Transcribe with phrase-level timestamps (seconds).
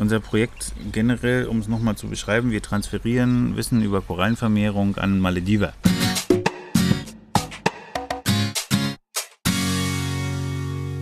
[0.00, 5.72] unser Projekt generell, um es nochmal zu beschreiben, wir transferieren Wissen über Korallenvermehrung an Malediver.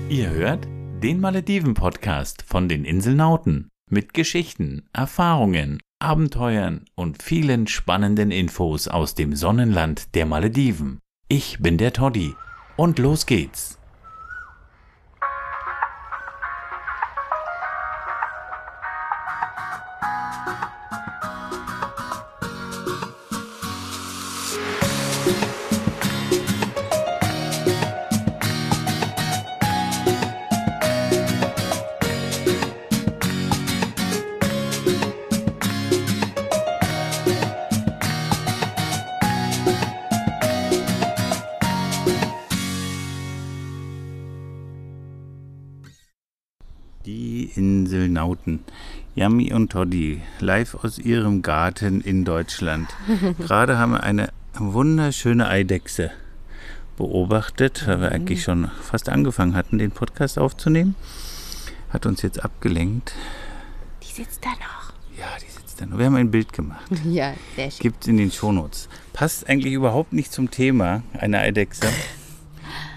[0.09, 0.67] Ihr hört
[1.03, 9.35] den Malediven-Podcast von den Inselnauten mit Geschichten, Erfahrungen, Abenteuern und vielen spannenden Infos aus dem
[9.35, 11.01] Sonnenland der Malediven.
[11.29, 12.35] Ich bin der Toddy
[12.77, 13.79] und los geht's.
[49.25, 52.91] Yami und Toddy, live aus ihrem Garten in Deutschland.
[53.39, 56.11] Gerade haben wir eine wunderschöne Eidechse
[56.99, 60.95] beobachtet, weil wir eigentlich schon fast angefangen hatten, den Podcast aufzunehmen.
[61.89, 63.15] Hat uns jetzt abgelenkt.
[64.03, 64.93] Die sitzt da noch.
[65.19, 65.97] Ja, die sitzt da noch.
[65.97, 66.85] Wir haben ein Bild gemacht.
[67.07, 67.81] Ja, sehr schön.
[67.81, 68.91] Gibt es in den Shownotes.
[69.15, 71.89] Passt eigentlich überhaupt nicht zum Thema, eine Eidechse.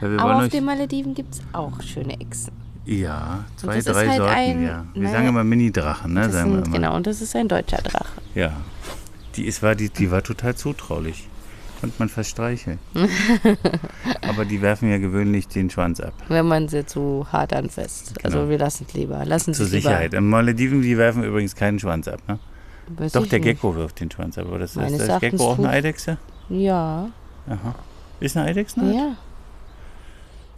[0.01, 2.51] Aber auf euch den Malediven gibt es auch schöne Echsen.
[2.89, 4.85] Ja, zwei, ist drei halt Sorten, ein- ja.
[4.93, 6.29] Wir naja, sagen immer Mini-Drachen, ne?
[6.29, 6.75] Sagen wir sind, immer.
[6.77, 8.05] genau, und das ist ein deutscher Drache.
[8.33, 8.53] Ja.
[9.35, 11.27] Die, ist, war, die, die war total zutraulich.
[11.81, 12.79] Konnte man fast streicheln.
[14.27, 16.13] Aber die werfen ja gewöhnlich den Schwanz ab.
[16.27, 18.15] Wenn man sie zu hart anfasst.
[18.15, 18.23] Genau.
[18.39, 19.23] Also wir lassen es lieber.
[19.25, 19.89] Lassen Zur sie lieber.
[19.89, 20.13] Sicherheit.
[20.13, 22.39] Im Malediven, die werfen übrigens keinen Schwanz ab, ne?
[22.87, 23.47] Weiß Doch, der nicht.
[23.47, 24.45] Gecko wirft den Schwanz ab.
[24.47, 26.17] Aber das ist Meines das Erachtens Gecko auch eine Eidechse?
[26.49, 27.09] Ja,
[27.47, 27.75] Aha.
[28.21, 28.79] Ist eine Eidechse?
[28.79, 29.15] eine ja.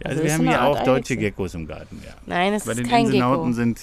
[0.02, 1.16] Ja, also Also wir haben hier Art auch deutsche Eidechse.
[1.16, 2.12] Geckos im Garten, ja.
[2.26, 3.52] Nein, es Bei ist den kein Gecko.
[3.52, 3.80] sind.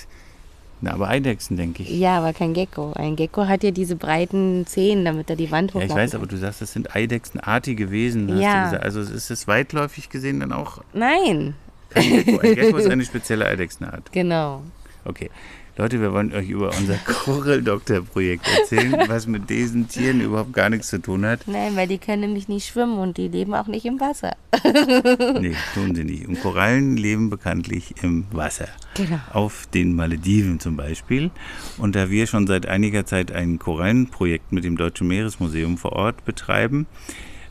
[0.79, 1.89] Na, aber Eidechsen, denke ich.
[1.89, 2.93] Ja, aber kein Gecko.
[2.93, 6.27] Ein Gecko hat ja diese breiten Zähne, damit er die Wand Ja, ich weiß, aber
[6.27, 8.31] du sagst, das sind Eidechsenartige Wesen.
[8.31, 8.57] Hast Ja.
[8.59, 8.83] du gesagt.
[8.83, 11.55] Also ist es weitläufig gesehen dann auch Nein,
[11.89, 12.37] kein Gecko.
[12.39, 14.11] Ein Gecko ist eine spezielle Eidechsenart.
[14.11, 14.61] genau.
[15.05, 15.31] Okay.
[15.79, 20.87] Leute, wir wollen euch über unser Koralldoktor-Projekt erzählen, was mit diesen Tieren überhaupt gar nichts
[20.87, 21.41] zu tun hat.
[21.45, 24.35] Nein, weil die können nämlich nicht schwimmen und die leben auch nicht im Wasser.
[25.39, 26.27] Nee, tun sie nicht.
[26.27, 28.67] Und Korallen leben bekanntlich im Wasser.
[28.95, 29.19] Genau.
[29.31, 31.29] Auf den Malediven zum Beispiel.
[31.77, 36.25] Und da wir schon seit einiger Zeit ein Korallenprojekt mit dem Deutschen Meeresmuseum vor Ort
[36.25, 36.87] betreiben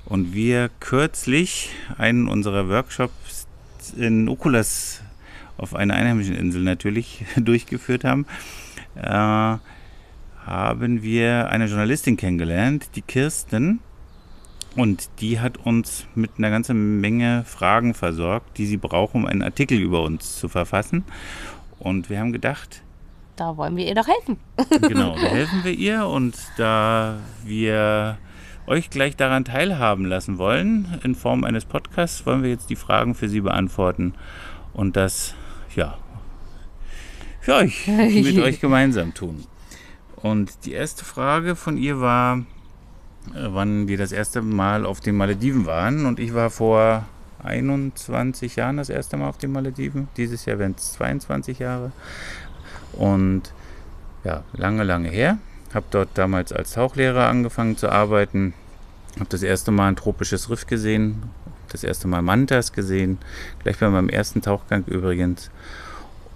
[0.05, 3.47] und wir kürzlich einen unserer Workshops
[3.97, 5.03] in Okulas
[5.59, 8.27] auf einer einheimischen Insel natürlich durchgeführt haben,
[8.95, 9.59] äh,
[10.47, 13.81] haben wir eine Journalistin kennengelernt, die Kirsten.
[14.77, 19.43] Und die hat uns mit einer ganzen Menge Fragen versorgt, die sie braucht, um einen
[19.43, 21.05] Artikel über uns zu verfassen.
[21.79, 22.83] Und wir haben gedacht,
[23.37, 24.39] Da wollen wir ihr doch helfen.
[24.89, 26.07] genau, da helfen wir ihr.
[26.07, 28.19] Und da wir
[28.67, 33.15] euch gleich daran teilhaben lassen wollen, in Form eines Podcasts, wollen wir jetzt die Fragen
[33.15, 34.15] für sie beantworten.
[34.73, 35.35] Und das,
[35.77, 35.97] ja,
[37.41, 39.45] für euch, mit euch gemeinsam tun.
[40.17, 42.39] Und die erste Frage von ihr war,
[43.35, 46.07] äh, wann wir das erste Mal auf den Malediven waren.
[46.07, 47.05] Und ich war vor
[47.45, 50.09] 21 Jahren das erste Mal auf den Malediven.
[50.17, 51.93] Dieses Jahr werden es 22 Jahre.
[52.93, 53.53] Und
[54.25, 55.39] ja, lange, lange her.
[55.75, 58.55] Habe dort damals als Tauchlehrer angefangen zu arbeiten.
[59.17, 61.23] Habe das erste Mal ein tropisches Riff gesehen.
[61.77, 63.19] Das erste Mal Mantas gesehen.
[63.63, 65.51] Gleich bei meinem ersten Tauchgang übrigens.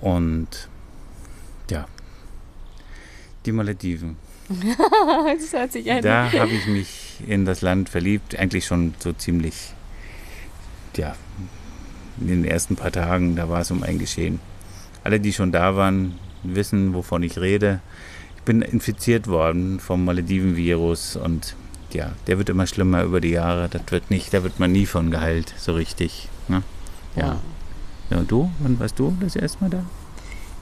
[0.02, 0.68] Und
[1.70, 1.86] ja,
[3.46, 4.16] die Malediven.
[4.50, 6.02] das hört sich an.
[6.02, 9.72] Da habe ich mich in das Land verliebt, eigentlich schon so ziemlich,
[10.96, 11.16] ja,
[12.20, 14.40] in den ersten paar Tagen, da war es um ein Geschehen.
[15.04, 17.80] Alle, die schon da waren, wissen, wovon ich rede.
[18.36, 21.56] Ich bin infiziert worden vom Malediven-Virus und
[21.94, 23.68] ja, der wird immer schlimmer über die Jahre.
[23.68, 26.28] Das wird nicht, da wird man nie von geheilt, so richtig.
[26.48, 26.62] Ne?
[27.16, 27.36] Ja.
[28.10, 28.18] ja.
[28.18, 28.50] Und du?
[28.60, 29.84] Wann warst du das erste Mal da?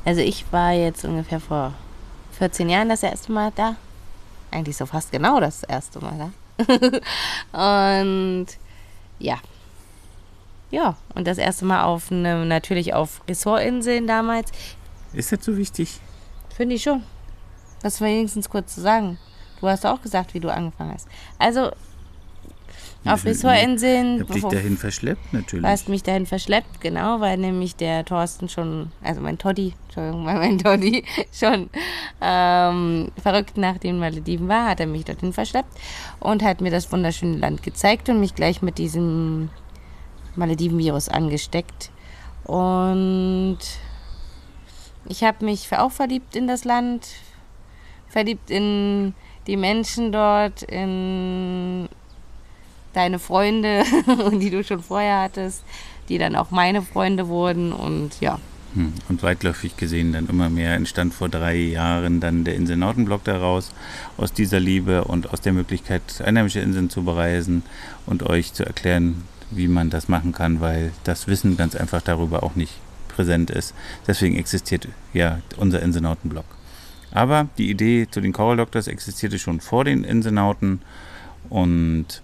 [0.04, 1.74] Also ich war jetzt ungefähr vor
[2.38, 3.76] 14 Jahren das erste Mal da.
[4.50, 6.30] Eigentlich so fast genau das erste Mal da.
[8.32, 8.46] und
[9.18, 9.36] ja.
[10.70, 14.50] Ja, und das erste Mal auf einem, natürlich auf Ressortinseln damals.
[15.12, 16.00] Ist das so wichtig?
[16.54, 17.02] Finde ich schon.
[17.82, 19.18] Das wenigstens kurz zu sagen.
[19.60, 21.08] Du hast auch gesagt, wie du angefangen hast.
[21.38, 21.70] Also,
[23.04, 24.20] auf Ich Ressortinseln.
[24.20, 25.62] habe dich wo- dahin verschleppt, natürlich.
[25.64, 30.26] Du hast mich dahin verschleppt, genau, weil nämlich der Thorsten schon, also mein Toddy, Entschuldigung,
[30.26, 31.70] weil mein Toddy schon
[32.20, 35.72] ähm, verrückt nach den Malediven war, hat er mich dorthin verschleppt
[36.20, 39.48] und hat mir das wunderschöne Land gezeigt und mich gleich mit diesem
[40.36, 41.90] Malediven-Virus angesteckt.
[42.44, 43.58] Und
[45.06, 47.06] ich habe mich auch verliebt in das Land,
[48.08, 49.14] verliebt in
[49.48, 51.88] die Menschen dort, in
[52.92, 53.82] deine Freunde,
[54.32, 55.64] die du schon vorher hattest,
[56.08, 58.38] die dann auch meine Freunde wurden und ja.
[58.74, 63.70] Hm, und weitläufig gesehen dann immer mehr entstand vor drei Jahren dann der Inselnautenblock daraus,
[64.18, 67.62] aus dieser Liebe und aus der Möglichkeit, einheimische Inseln zu bereisen
[68.04, 72.42] und euch zu erklären, wie man das machen kann, weil das Wissen ganz einfach darüber
[72.42, 72.74] auch nicht
[73.08, 73.74] präsent ist.
[74.06, 76.57] Deswegen existiert ja unser Inselnautenblock.
[77.12, 80.82] Aber die Idee zu den Coral Doctors existierte schon vor den Inselnauten
[81.48, 82.22] und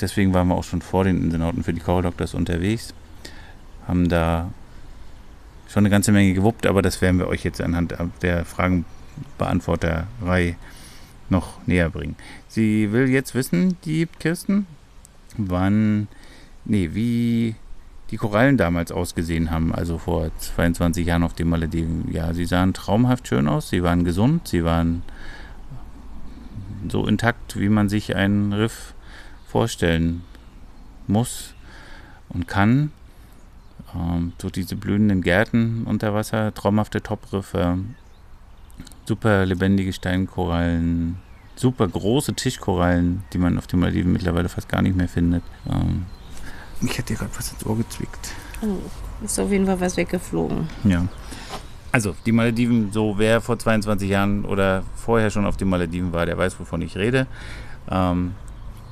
[0.00, 2.94] deswegen waren wir auch schon vor den Inselnauten für die Coral Doctors unterwegs.
[3.86, 4.50] Haben da
[5.68, 10.56] schon eine ganze Menge gewuppt, aber das werden wir euch jetzt anhand der Fragenbeantworterei
[11.28, 12.16] noch näher bringen.
[12.48, 14.66] Sie will jetzt wissen, die Kirsten,
[15.36, 16.08] wann,
[16.64, 17.54] nee, wie
[18.14, 22.12] die Korallen damals ausgesehen haben, also vor 22 Jahren auf den Malediven.
[22.12, 25.02] Ja, sie sahen traumhaft schön aus, sie waren gesund, sie waren
[26.88, 28.94] so intakt, wie man sich einen Riff
[29.48, 30.22] vorstellen
[31.08, 31.54] muss
[32.28, 32.92] und kann.
[33.96, 37.78] Ähm, so diese blühenden Gärten unter Wasser, traumhafte Topriffe,
[39.06, 41.16] super lebendige Steinkorallen,
[41.56, 45.42] super große Tischkorallen, die man auf den Malediven mittlerweile fast gar nicht mehr findet.
[45.68, 46.06] Ähm,
[46.86, 48.30] ich hätte dir gerade was ins Ohr gezwickt.
[48.62, 48.78] Oh,
[49.24, 50.68] ist auf jeden Fall was weggeflogen.
[50.84, 51.06] Ja.
[51.92, 56.26] Also, die Malediven, so wer vor 22 Jahren oder vorher schon auf den Malediven war,
[56.26, 57.26] der weiß, wovon ich rede.
[57.88, 58.34] Ähm,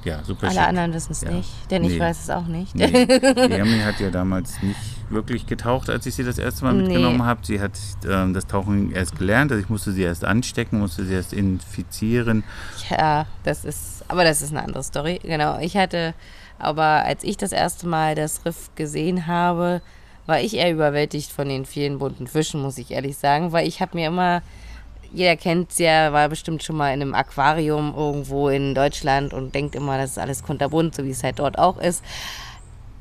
[0.04, 0.68] ja, super Alle schick.
[0.68, 1.30] anderen wissen es Ja.
[1.30, 1.94] nicht, denn Nee.
[1.94, 2.74] ich weiß es auch nicht.
[2.74, 2.86] Nee.
[3.06, 4.78] Die Emmy hat ja damals nicht
[5.10, 6.82] wirklich getaucht, als ich sie das erste Mal Nee.
[6.82, 7.40] mitgenommen habe.
[7.44, 7.72] Sie hat
[8.08, 12.42] ähm, das Tauchen erst gelernt, also ich musste sie erst anstecken, musste sie erst infizieren.
[12.90, 15.20] Ja, das ist, aber das ist eine andere Story.
[15.22, 16.14] Genau, ich hatte,
[16.62, 19.82] aber als ich das erste Mal das Riff gesehen habe,
[20.26, 23.80] war ich eher überwältigt von den vielen bunten Fischen, muss ich ehrlich sagen, weil ich
[23.80, 24.42] habe mir immer,
[25.12, 29.54] jeder kennt es ja, war bestimmt schon mal in einem Aquarium irgendwo in Deutschland und
[29.54, 32.04] denkt immer, das ist alles kunterbunt, so wie es halt dort auch ist.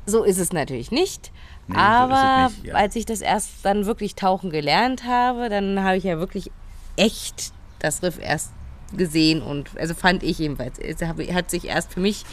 [0.06, 1.30] So ist es natürlich nicht.
[1.68, 2.74] Nee, so aber nicht, ja.
[2.74, 6.50] als ich das erst dann wirklich tauchen gelernt habe, dann habe ich ja wirklich
[6.96, 8.50] echt das Riff erst
[8.96, 10.80] gesehen und also fand ich jedenfalls.
[10.80, 12.24] Es hat sich erst für mich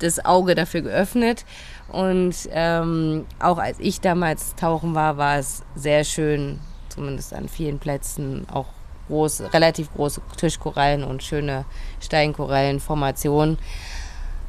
[0.00, 1.44] das Auge dafür geöffnet
[1.88, 6.58] und ähm, auch als ich damals tauchen war, war es sehr schön,
[6.88, 8.66] zumindest an vielen Plätzen auch
[9.08, 11.64] groß, relativ große Tischkorallen und schöne
[12.00, 13.58] Steinkorallenformationen.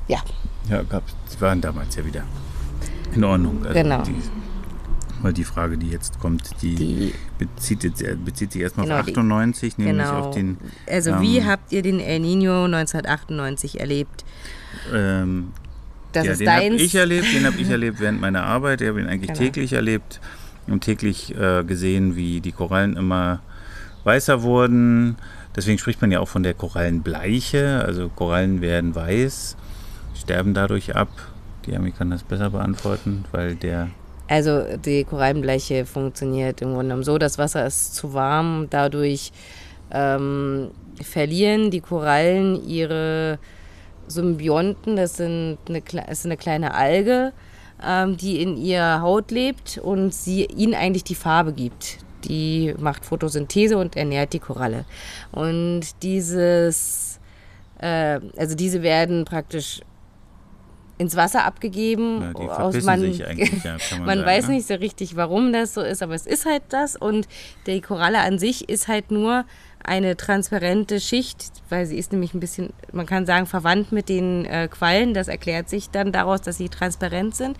[0.08, 0.20] Ja,
[0.70, 2.24] Ja, gab, sie waren damals ja wieder
[3.14, 3.62] in Ordnung.
[3.66, 4.02] Also Genau.
[4.02, 4.16] Die,
[5.22, 9.06] weil die Frage, die jetzt kommt, die, die bezieht, jetzt, bezieht sich erstmal Genau, auf
[9.06, 10.20] die- 98, nämlich genau.
[10.20, 10.58] auf den
[10.90, 14.24] Also wie ähm, habt ihr den El Nino 1998 erlebt?
[14.94, 15.52] Ähm,
[16.12, 18.82] Das ja, ist den habe ich erlebt, den habe ich erlebt während meiner Arbeit.
[18.82, 19.40] Ich habe ihn eigentlich Genau.
[19.40, 20.20] täglich erlebt
[20.68, 23.42] und täglich äh, gesehen, wie die Korallen immer
[24.04, 25.16] weißer wurden.
[25.56, 27.84] Deswegen spricht man ja auch von der Korallenbleiche.
[27.86, 29.56] Also Korallen werden weiß,
[30.16, 31.10] sterben dadurch ab.
[31.66, 33.88] Die Ami kann das besser beantworten, weil der
[34.28, 39.32] Also die Korallenbleiche funktioniert im Grunde genommen so, das Wasser ist zu warm, dadurch
[39.92, 40.70] ähm,
[41.02, 43.40] verlieren die Korallen ihre
[44.08, 47.34] Symbionten, das sind eine, das ist eine kleine Alge,
[47.84, 52.00] ähm, die in ihrer Haut lebt und sie ihnen eigentlich die Farbe gibt.
[52.26, 54.86] Die macht Photosynthese und ernährt die Koralle.
[55.32, 57.20] Und dieses,
[57.80, 59.82] äh, also diese werden praktisch
[60.98, 62.34] ins Wasser abgegeben.
[62.38, 63.12] die aus- man-.
[63.14, 64.56] Ja, man man sagen, weiß ne?
[64.56, 66.96] nicht so richtig, warum das so ist, aber es ist halt das.
[66.96, 67.28] Und
[67.68, 69.46] die Koralle an sich ist halt nur
[69.86, 74.46] eine transparente Schicht, weil sie ist nämlich ein bisschen, man kann sagen, verwandt mit den
[74.46, 75.14] äh, Quallen.
[75.14, 77.58] Das erklärt sich dann daraus, dass sie transparent sind.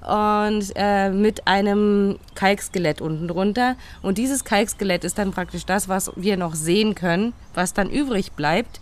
[0.00, 3.76] Und äh, mit einem Kalkskelett unten drunter.
[4.02, 8.32] Und dieses Kalkskelett ist dann praktisch das, was wir noch sehen können, was dann übrig
[8.32, 8.80] bleibt.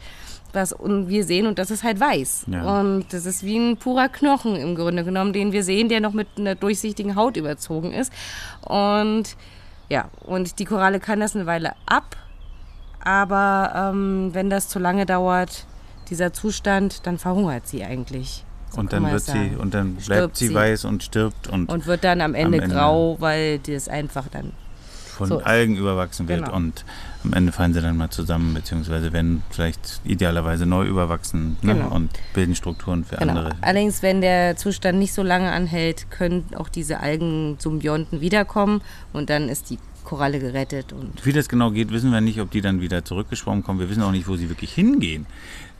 [0.52, 2.46] Was und wir sehen und das ist halt weiß.
[2.50, 2.80] Ja.
[2.80, 6.14] Und das ist wie ein purer Knochen im Grunde genommen, den wir sehen, der noch
[6.14, 8.10] mit einer durchsichtigen Haut überzogen ist.
[8.62, 9.36] Und
[9.88, 12.16] ja, und die Koralle kann das eine Weile ab,
[13.06, 15.64] aber ähm, wenn das zu lange dauert,
[16.10, 18.44] dieser Zustand, dann verhungert sie eigentlich.
[18.70, 21.86] So Und dann wird sie und dann bleibt Stirbt sie weiß und stirbt und, Und
[21.86, 22.74] wird dann am Ende, Ende.
[22.74, 24.52] grau, weil das einfach dann.
[25.16, 25.38] von so.
[25.42, 26.54] Algen überwachsen wird Genau.
[26.56, 26.84] und
[27.24, 31.74] am Ende fallen sie dann mal zusammen, beziehungsweise werden vielleicht idealerweise neu überwachsen ne?
[31.74, 31.94] Genau.
[31.94, 33.32] und bilden Strukturen für Genau.
[33.32, 33.56] andere.
[33.62, 38.82] Allerdings, wenn der Zustand nicht so lange anhält, können auch diese Algensymbionten wiederkommen
[39.14, 40.92] und dann ist die Koralle gerettet.
[40.92, 43.80] Und Wie das genau geht, wissen wir nicht, ob die dann wieder zurückgeschwommen kommen.
[43.80, 45.26] Wir wissen auch nicht, wo sie wirklich hingehen.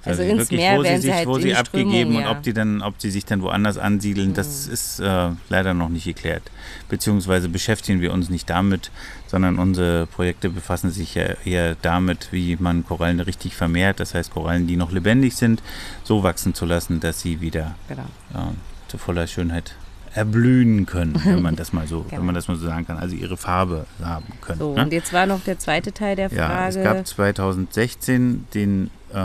[0.05, 2.31] Also ins Meer wo sie werden sie sich, halt wo sie abgegeben Strömung, und ja.
[2.31, 6.05] ob die dann, ob sie sich dann woanders ansiedeln, das ist äh, leider noch nicht
[6.05, 6.43] geklärt.
[6.89, 8.91] Beziehungsweise beschäftigen wir uns nicht damit,
[9.27, 13.99] sondern unsere Projekte befassen sich ja eher damit, wie man Korallen richtig vermehrt.
[13.99, 15.63] Das heißt, Korallen, die noch lebendig sind,
[16.05, 18.03] so wachsen zu lassen, dass sie wieder genau.
[18.35, 19.75] äh, zu voller Schönheit
[20.17, 22.19] erblühen können, wenn man das mal so, Genau.
[22.21, 24.59] wenn man das mal so sagen kann, also ihre Farbe haben können.
[24.59, 24.83] So, ne?
[24.83, 26.79] und jetzt war noch der zweite Teil der Ja, Frage.
[26.79, 29.19] es gab 2016 den äh,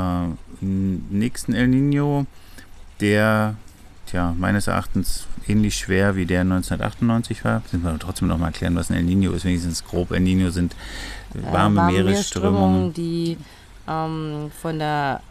[0.62, 2.25] nächsten El Nino,
[3.00, 3.55] der
[4.07, 7.62] tja, meines Erachtens ähnlich schwer wie der 1998 war.
[7.71, 9.45] Sind wir trotzdem noch mal erklären, was ein El Nino ist.
[9.45, 10.75] Wenigstens grob El Nino sind
[11.33, 13.38] äh, warme, Meeresströmungen die
[13.88, 15.21] ähm, von der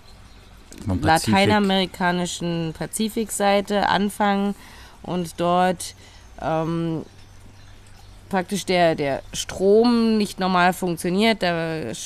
[0.87, 1.05] Pazifik.
[1.05, 4.55] lateinamerikanischen Pazifikseite anfangen
[5.03, 5.95] und dort
[6.41, 7.05] ähm,
[8.29, 11.43] praktisch der, der Strom nicht normal funktioniert.
[11.43, 12.01] Wird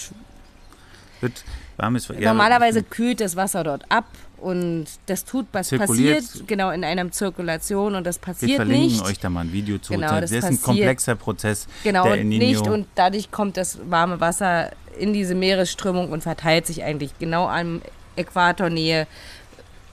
[1.76, 4.06] warmes, ja, Normalerweise kühlt das Wasser dort ab
[4.38, 6.18] und das tut, was Zirkuliert.
[6.22, 9.04] passiert, genau in einer Zirkulation und das Wir passiert verlinken nicht.
[9.04, 9.94] euch da mal ein Video zu.
[9.94, 11.66] Genau, das, das ist ein komplexer Prozess.
[11.82, 16.66] Genau, der und nicht und dadurch kommt das warme Wasser in diese Meeresströmung und verteilt
[16.66, 17.82] sich eigentlich genau am
[18.16, 19.06] Äquatornähe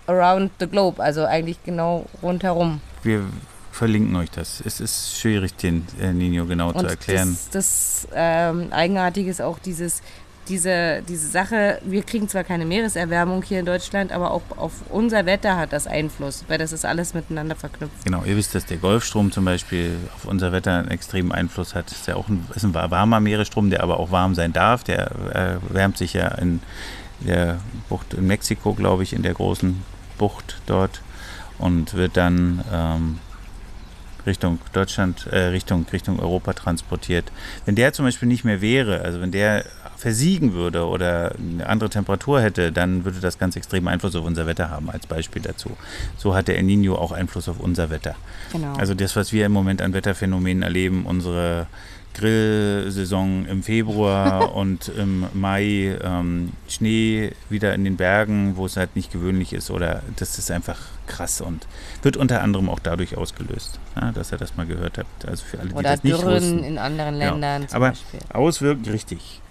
[0.08, 2.82] around the globe, also eigentlich genau rundherum.
[3.04, 3.26] Wir
[3.72, 4.62] verlinken euch das.
[4.66, 7.38] Es ist schwierig, den El Nino genau zu Und erklären.
[7.52, 10.02] das, das ähm, Eigenartige ist auch dieses,
[10.48, 15.26] diese, diese Sache, wir kriegen zwar keine Meereserwärmung hier in Deutschland, aber auch auf unser
[15.26, 18.04] Wetter hat das Einfluss, weil das ist alles miteinander verknüpft.
[18.04, 21.92] Genau, ihr wisst, dass der Golfstrom zum Beispiel auf unser Wetter einen extremen Einfluss hat.
[21.92, 24.84] Ist ja auch ein, ist ein warmer Meeresstrom, der aber auch warm sein darf.
[24.84, 26.62] Der äh, wärmt sich ja in
[27.22, 29.82] der Bucht in Mexiko, glaube ich, in der großen
[30.18, 31.02] Bucht dort
[31.62, 33.20] und wird dann ähm,
[34.26, 37.32] Richtung Deutschland, äh, Richtung, Richtung Europa transportiert.
[37.66, 39.66] Wenn der zum Beispiel nicht mehr wäre, also wenn der
[39.98, 44.48] versiegen würde oder eine andere Temperatur hätte, dann würde das ganz extrem Einfluss auf unser
[44.48, 45.78] Wetter haben, als Beispiel dazu.
[46.18, 48.16] So hat der El Nino auch Einfluss auf unser Wetter.
[48.52, 48.74] Genau.
[48.74, 51.68] Also das, was wir im Moment an Wetterphänomenen erleben, unsere
[52.14, 58.96] Grillsaison im Februar und im Mai ähm, Schnee wieder in den Bergen, wo es halt
[58.96, 60.78] nicht gewöhnlich ist, oder das ist einfach
[61.08, 61.68] krass und
[62.04, 65.26] wird unter anderem auch dadurch ausgelöst, ja, dass ihr das mal gehört habt.
[65.28, 66.64] Also für alle, die Oder das nicht Dürren wussten.
[66.64, 67.32] in anderen Ja.
[67.32, 67.94] Ländern zum Aber
[68.34, 69.42] auswirkt richtig.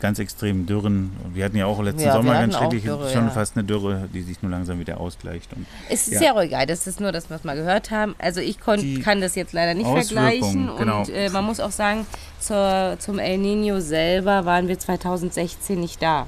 [0.00, 1.12] Ganz extrem Dürren.
[1.32, 3.30] Wir hatten ja auch letzten Ja, Sommer ganz schrecklich Dürre, schon ja.
[3.30, 5.52] fast eine Dürre, die sich nur langsam wieder ausgleicht.
[5.54, 6.34] Und Es ist Ja.
[6.34, 8.14] auch egal, das ist nur das, was wir gehört haben.
[8.18, 10.70] Also ich kon, kann das jetzt leider nicht vergleichen.
[10.78, 11.00] genau.
[11.00, 12.06] Und äh, man muss auch sagen,
[12.40, 16.26] zur, zum El Nino selber waren wir 2016 nicht da.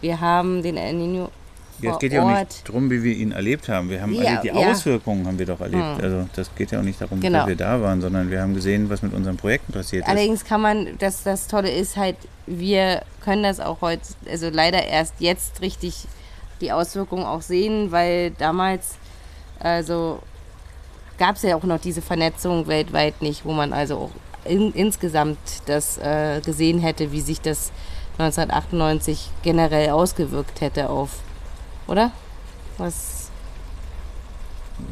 [0.00, 1.30] Wir haben den El Nino
[1.82, 3.88] Ja, es geht ja auch nicht darum, wie wir ihn erlebt haben.
[3.90, 4.54] Wir haben Ja, alle die ja.
[4.54, 4.70] Hm.
[4.70, 6.02] Auswirkungen haben wir doch erlebt.
[6.02, 7.38] Also das geht ja auch nicht darum, Genau.
[7.40, 10.08] dass wir da waren, sondern wir haben gesehen, was mit unseren Projekten passiert ist.
[10.10, 14.84] Allerdings kann man, das, das Tolle ist halt, wir können das auch heute, also leider
[14.84, 16.06] erst jetzt richtig
[16.60, 18.96] die Auswirkungen auch sehen, weil damals,
[19.58, 20.20] also
[21.18, 24.10] gab es ja auch noch diese Vernetzung weltweit nicht, wo man also auch
[24.44, 27.72] in, insgesamt das äh, gesehen hätte, wie sich das
[28.18, 31.10] 1998 generell ausgewirkt hätte auf,
[31.90, 32.12] oder?
[32.78, 33.30] Was,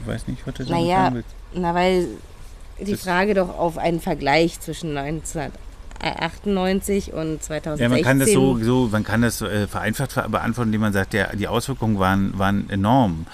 [0.02, 1.28] Ich weiß nicht, was du damit naja, willst.
[1.55, 2.09] na weil
[2.81, 7.83] die Das- Frage doch auf einen Vergleich zwischen 1998 und 2016.
[7.83, 10.93] Ja, man kann das so, so man kann das äh, vereinfacht ver- beantworten, indem man
[10.93, 13.26] sagt, ja, die Auswirkungen waren, waren enorm.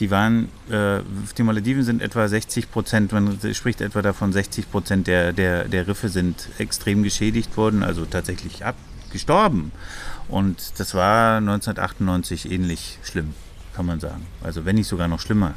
[0.00, 1.00] Die waren, äh,
[1.36, 5.86] die Malediven sind etwa 60 Prozent, man spricht etwa davon, 60 Prozent der, der, der
[5.86, 9.72] Riffe sind extrem geschädigt worden, also tatsächlich abgestorben.
[10.30, 13.34] Und das war 1998 ähnlich schlimm,
[13.74, 14.26] kann man sagen.
[14.42, 15.54] Also wenn nicht sogar noch schlimmer.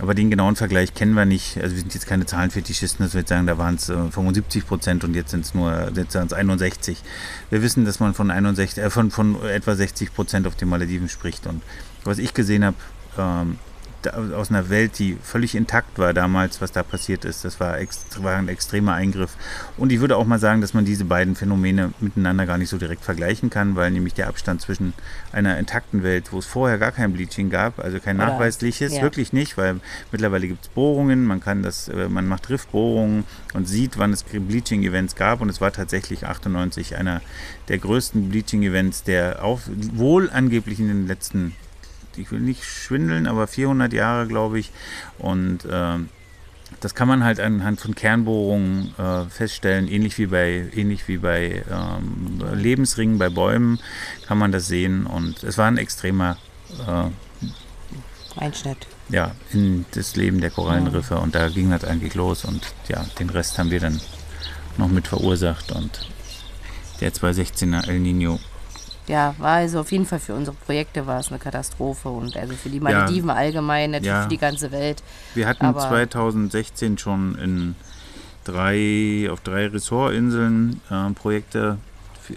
[0.00, 1.58] Aber den genauen Vergleich kennen wir nicht.
[1.58, 4.66] Also wir sind jetzt keine Zahlenfetischisten, dass wir jetzt sagen, da waren es äh, 75
[4.66, 7.02] Prozent und jetzt sind es nur jetzt sind's 61.
[7.50, 11.10] Wir wissen, dass man von, 61, äh, von, von etwa 60 Prozent auf den Malediven
[11.10, 11.46] spricht.
[11.46, 11.62] Und
[12.04, 12.76] was ich gesehen habe,
[13.18, 13.58] ähm,
[14.08, 18.22] aus einer Welt, die völlig intakt war damals, was da passiert ist, das war, ext
[18.22, 19.36] war ein extremer Eingriff.
[19.76, 22.78] Und ich würde auch mal sagen, dass man diese beiden Phänomene miteinander gar nicht so
[22.78, 24.94] direkt vergleichen kann, weil nämlich der Abstand zwischen
[25.32, 29.02] einer intakten Welt, wo es vorher gar kein Bleaching gab, also kein Oder- nachweisliches, ja.
[29.02, 29.80] wirklich nicht, weil
[30.12, 34.22] mittlerweile gibt es Bohrungen, man kann das, äh, man macht Riffbohrungen und sieht, wann es
[34.22, 37.20] Bleaching-Events gab und es war tatsächlich 98 einer
[37.68, 39.62] der größten Bleaching-Events, der auf,
[39.94, 41.54] wohl angeblich in den letzten,
[42.16, 44.70] ich will nicht schwindeln, aber 400 Jahre, glaube ich,
[45.18, 46.08] und ähm,
[46.78, 51.64] das kann man halt anhand von Kernbohrungen äh, feststellen, ähnlich wie bei, ähnlich wie bei
[51.70, 53.80] ähm, Lebensringen, bei Bäumen
[54.26, 55.06] kann man das sehen.
[55.06, 56.36] Und es war ein extremer
[56.86, 58.86] äh, Einschnitt.
[59.08, 63.30] ja, in das Leben der Korallenriffe und da ging das eigentlich los und ja, den
[63.30, 64.00] Rest haben wir dann
[64.78, 66.08] noch mit verursacht und
[67.00, 68.38] der 2016er El Nino.
[69.06, 72.54] Ja, war also auf jeden Fall für unsere Projekte war es eine Katastrophe und also
[72.54, 74.22] für die Malediven ja, allgemein, natürlich ja.
[74.22, 75.02] für die ganze Welt.
[75.34, 77.74] Wir hatten Aber 2016 schon in
[78.44, 81.78] drei, auf drei Ressortinseln äh, Projekte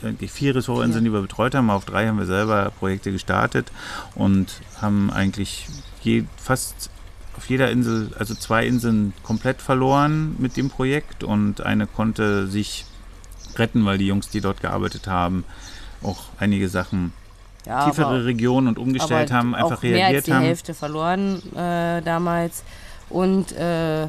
[0.02, 1.10] eigentlich vier Ressortinseln, ja.
[1.10, 1.70] die wir betreut haben.
[1.70, 3.72] Auf drei haben wir selber Projekte gestartet
[4.16, 5.68] und haben eigentlich
[6.02, 6.90] je, fast
[7.38, 12.86] auf jeder Insel, also zwei Inseln komplett verloren mit dem Projekt und eine konnte sich
[13.56, 15.44] retten, weil die Jungs, die dort gearbeitet haben,
[16.04, 17.14] auch einige Sachen
[17.66, 20.44] ja, tiefere aber, Regionen und umgestellt haben, einfach auch reagiert mehr als die haben.
[20.44, 22.64] Hälfte verloren äh, damals
[23.10, 24.08] und äh,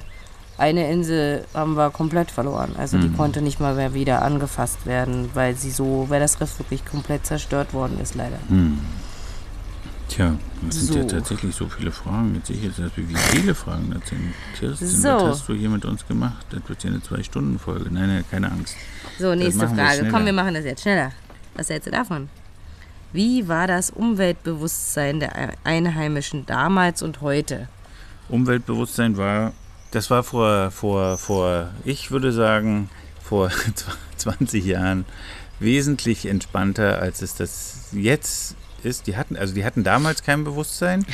[0.57, 2.75] eine Insel haben wir komplett verloren.
[2.79, 3.03] Also mhm.
[3.03, 6.85] die konnte nicht mal mehr wieder angefasst werden, weil sie so, weil das Riff wirklich
[6.85, 8.39] komplett zerstört worden ist, leider.
[8.49, 8.79] Mhm.
[10.09, 10.93] Tja, das so.
[10.93, 12.35] sind ja tatsächlich so viele Fragen.
[12.37, 14.35] Jetzt sehe ich jetzt, wie viele Fragen das sind.
[14.59, 15.09] Kirsten, so.
[15.09, 16.47] was hast du hier mit uns gemacht?
[16.51, 17.87] Das wird ja eine Zwei-Stunden-Folge.
[17.91, 18.77] Nein, nein, keine Angst.
[19.19, 20.09] So, nächste Frage.
[20.11, 21.11] Komm, wir machen das jetzt schneller.
[21.55, 22.29] Was hältst du davon?
[23.13, 27.69] Wie war das Umweltbewusstsein der Einheimischen damals und heute?
[28.29, 29.53] Umweltbewusstsein war,
[29.93, 32.91] das war vor, vor, vor, ich würde sagen,
[33.23, 33.51] vor
[34.17, 35.05] 20 Jahren
[35.61, 41.07] wesentlich entspannter, als es das jetzt ist, die hatten, also die hatten damals kein Bewusstsein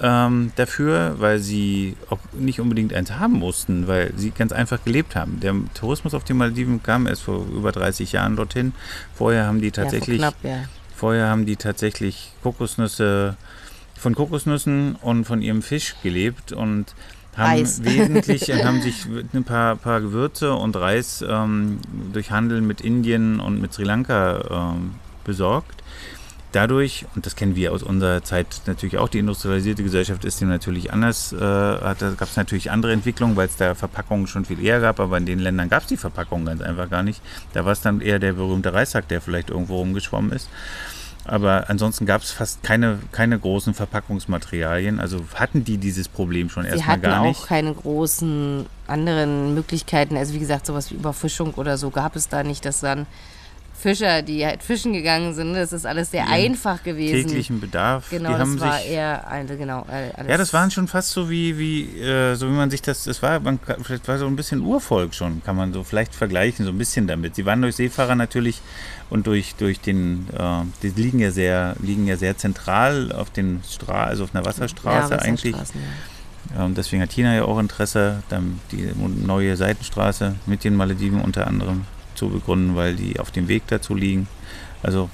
[0.00, 5.14] ähm, dafür, weil sie auch nicht unbedingt eins haben mussten, weil sie ganz einfach gelebt
[5.14, 5.40] haben.
[5.40, 8.72] Der Tourismus auf den Malediven kam erst vor über 30 Jahren dorthin.
[9.14, 10.64] Vorher haben die tatsächlich, ja, knapp, ja.
[10.94, 13.36] vorher haben die tatsächlich Kokosnüsse
[13.96, 16.94] von Kokosnüssen und von ihrem Fisch gelebt und
[17.36, 17.84] haben Reis.
[17.84, 21.78] wesentlich und haben sich ein paar, paar Gewürze und Reis ähm,
[22.12, 25.84] durch Handel mit Indien und mit Sri Lanka ähm, besorgt
[26.54, 30.48] dadurch, und das kennen wir aus unserer Zeit natürlich auch, die industrialisierte Gesellschaft ist dem
[30.48, 34.64] natürlich anders, äh, da gab es natürlich andere Entwicklungen, weil es da Verpackungen schon viel
[34.64, 37.20] eher gab, aber in den Ländern gab es die Verpackungen ganz einfach gar nicht.
[37.52, 40.48] Da war es dann eher der berühmte Reissack, der vielleicht irgendwo rumgeschwommen ist.
[41.26, 45.00] Aber ansonsten gab es fast keine, keine großen Verpackungsmaterialien.
[45.00, 47.38] Also hatten die dieses Problem schon erstmal gar nicht.
[47.38, 50.18] Sie hatten auch keine großen anderen Möglichkeiten.
[50.18, 53.06] Also wie gesagt, sowas wie Überfischung oder so gab es da nicht, dass dann
[53.76, 55.52] Fischer, die halt fischen gegangen sind.
[55.54, 57.28] Das ist alles sehr einfach gewesen.
[57.28, 58.08] Täglichen Bedarf.
[58.08, 59.84] Genau, die das war eher, also genau.
[59.88, 60.28] Alles.
[60.28, 63.22] Ja, das waren schon fast so wie, wie äh, so wie man sich das, das
[63.22, 66.70] war, man, vielleicht war so ein bisschen Urvolk schon, kann man so vielleicht vergleichen, so
[66.70, 67.34] ein bisschen damit.
[67.34, 68.62] Sie waren durch Seefahrer natürlich
[69.10, 73.62] und durch, durch den, äh, die liegen ja sehr, liegen ja sehr zentral auf den
[73.68, 75.54] Stra also auf einer Wasserstraße ja, eigentlich.
[75.54, 76.64] Ja.
[76.64, 81.46] Ähm, deswegen hat China ja auch Interesse, dann die neue Seitenstraße mit den Malediven unter
[81.46, 84.28] anderem zu begründen, weil die auf dem Weg dazu liegen.
[84.82, 85.10] Also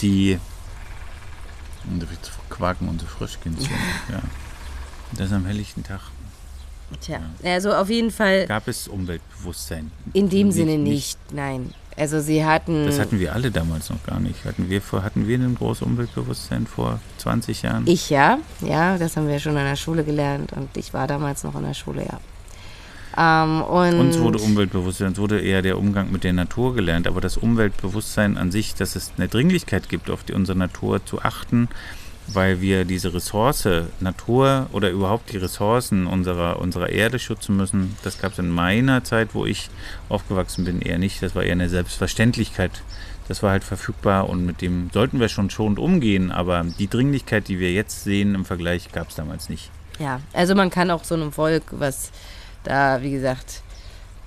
[0.00, 0.38] die
[2.48, 3.74] quaken unsere Frischkindchen.
[4.10, 4.20] Ja.
[5.16, 6.00] Das am helllichten Tag.
[7.00, 7.54] Tja, ja.
[7.54, 8.46] also auf jeden Fall.
[8.46, 9.90] Gab es Umweltbewusstsein?
[10.12, 11.74] In dem nicht, Sinne nicht, nein.
[11.96, 12.86] Also sie hatten.
[12.86, 14.44] Das hatten wir alle damals noch gar nicht.
[14.44, 17.86] Hatten wir, vor, hatten wir ein großes Umweltbewusstsein vor 20 Jahren?
[17.86, 21.44] Ich ja, ja, das haben wir schon in der Schule gelernt und ich war damals
[21.44, 22.20] noch in der Schule, ja.
[23.16, 27.36] Ähm, Uns wurde Umweltbewusstsein, uns wurde eher der Umgang mit der Natur gelernt, aber das
[27.36, 31.68] Umweltbewusstsein an sich, dass es eine Dringlichkeit gibt, auf die, unsere Natur zu achten,
[32.28, 33.68] weil wir diese Ressource
[33.98, 39.02] Natur oder überhaupt die Ressourcen unserer, unserer Erde schützen müssen, das gab es in meiner
[39.02, 39.68] Zeit, wo ich
[40.08, 41.22] aufgewachsen bin, eher nicht.
[41.22, 42.82] Das war eher eine Selbstverständlichkeit.
[43.26, 47.48] Das war halt verfügbar und mit dem sollten wir schon schonend umgehen, aber die Dringlichkeit,
[47.48, 49.70] die wir jetzt sehen im Vergleich, gab es damals nicht.
[50.00, 52.10] Ja, also man kann auch so einem Volk, was
[52.64, 53.62] da, wie gesagt,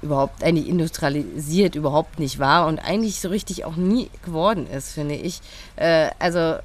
[0.02, 5.16] überhaupt eigentlich industrialisiert überhaupt nicht war und eigentlich so richtig auch nie geworden ist, finde
[5.16, 5.40] ich.
[5.78, 6.58] Äh, also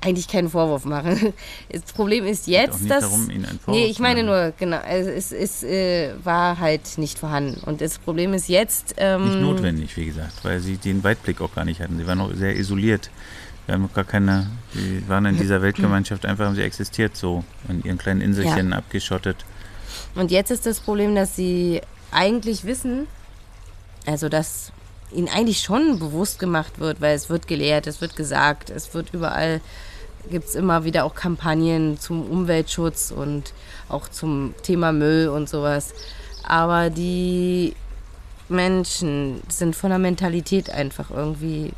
[0.00, 1.32] eigentlich keinen Vorwurf machen.
[1.70, 3.02] Das Problem ist jetzt, dass.
[3.02, 7.18] Darum, ihn einen Vorwurf nee, ich meine nur, genau, es, es äh, war halt nicht
[7.18, 7.60] vorhanden.
[7.64, 8.94] Und das Problem ist jetzt.
[8.98, 11.98] Ähm, nicht notwendig, wie gesagt, weil sie den Weitblick auch gar nicht hatten.
[11.98, 13.10] Sie waren auch sehr isoliert.
[13.66, 17.82] Wir haben gar keine, sie waren in dieser Weltgemeinschaft einfach, haben sie existiert so, in
[17.84, 18.78] ihren kleinen Inselchen ja.
[18.78, 19.44] abgeschottet.
[20.14, 23.06] Und jetzt ist das Problem, dass sie eigentlich wissen,
[24.06, 24.72] also dass
[25.12, 29.12] ihnen eigentlich schon bewusst gemacht wird, weil es wird gelehrt, es wird gesagt, es wird
[29.12, 29.60] überall,
[30.30, 33.52] gibt es immer wieder auch Kampagnen zum Umweltschutz und
[33.88, 35.94] auch zum Thema Müll und sowas.
[36.46, 37.74] Aber die
[38.48, 41.72] Menschen sind von der Mentalität einfach irgendwie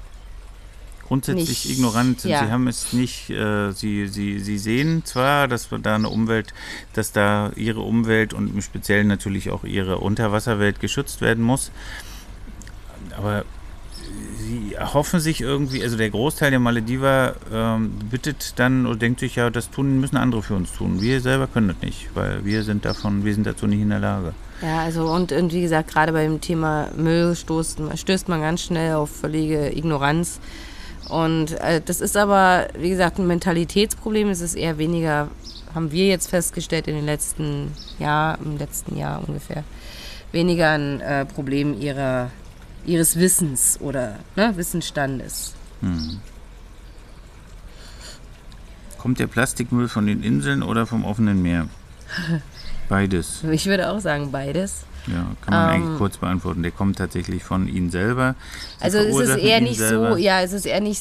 [1.10, 2.30] grundsätzlich nicht, ignorant sind.
[2.30, 2.46] Ja.
[2.46, 6.54] Sie haben es nicht, äh, sie, sie, sie sehen zwar, dass da eine Umwelt,
[6.92, 11.72] dass da ihre Umwelt und im Speziellen natürlich auch ihre Unterwasserwelt geschützt werden muss,
[13.16, 13.44] aber
[14.38, 19.20] sie die erhoffen sich irgendwie, also der Großteil der Malediver ähm, bittet dann oder denkt
[19.20, 21.00] sich ja, das tun müssen andere für uns tun.
[21.00, 24.00] Wir selber können das nicht, weil wir sind davon, wir sind dazu nicht in der
[24.00, 24.32] Lage.
[24.62, 28.94] Ja, also und, und wie gesagt, gerade beim Thema Müll stoßt, stößt man ganz schnell
[28.94, 30.40] auf völlige Ignoranz.
[31.10, 34.28] Und äh, das ist aber, wie gesagt, ein Mentalitätsproblem.
[34.30, 35.28] Es ist eher weniger,
[35.74, 39.64] haben wir jetzt festgestellt in den letzten Jahr, im letzten Jahr ungefähr,
[40.32, 42.30] weniger ein äh, Problem ihrer,
[42.86, 45.54] ihres Wissens oder ne, Wissensstandes.
[45.80, 46.20] Hm.
[48.98, 51.68] Kommt der Plastikmüll von den Inseln oder vom offenen Meer?
[52.88, 53.42] Beides.
[53.50, 54.84] Ich würde auch sagen beides.
[55.06, 56.62] Ja, kann man ähm, eigentlich kurz beantworten.
[56.62, 58.34] Der kommt tatsächlich von Ihnen selber.
[58.78, 60.12] Sie also es ist eher nicht selber.
[60.12, 61.00] so, ja, es ist eher nicht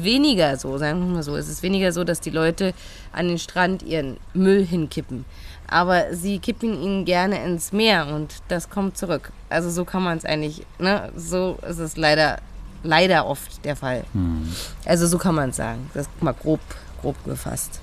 [0.00, 1.36] weniger so, sagen wir mal so.
[1.36, 2.74] Es ist weniger so, dass die Leute
[3.12, 5.24] an den Strand ihren Müll hinkippen.
[5.66, 9.32] Aber sie kippen ihn gerne ins Meer und das kommt zurück.
[9.50, 11.10] Also so kann man es eigentlich, ne?
[11.14, 12.38] So ist es leider,
[12.82, 14.04] leider oft der Fall.
[14.12, 14.48] Hm.
[14.86, 15.90] Also so kann man es sagen.
[15.92, 16.60] Das ist mal grob,
[17.02, 17.80] grob gefasst.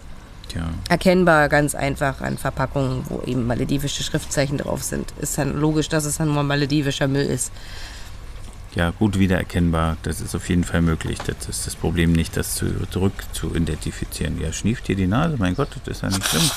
[0.55, 0.69] Ja.
[0.89, 5.13] Erkennbar ganz einfach an Verpackungen, wo eben maledivische Schriftzeichen drauf sind.
[5.19, 7.51] Ist dann logisch, dass es dann nur maledivischer Müll ist.
[8.73, 9.97] Ja, gut wiedererkennbar.
[10.03, 11.17] Das ist auf jeden Fall möglich.
[11.25, 14.39] Das ist das Problem nicht, das zu, zurück zu identifizieren.
[14.41, 15.35] Ja, schnieft dir die Nase?
[15.37, 16.51] Mein Gott, das ist ja nicht schlimm.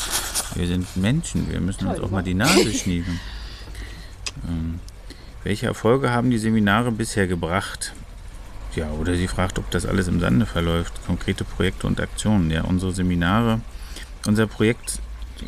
[0.54, 3.20] Wir sind Menschen, wir müssen uns auch mal die Nase schniefen.
[4.48, 4.80] Ähm,
[5.44, 7.92] welche Erfolge haben die Seminare bisher gebracht?
[8.74, 10.92] Ja, oder sie fragt, ob das alles im Sande verläuft.
[11.06, 12.50] Konkrete Projekte und Aktionen.
[12.50, 13.60] Ja, unsere Seminare
[14.28, 15.00] unser Projekt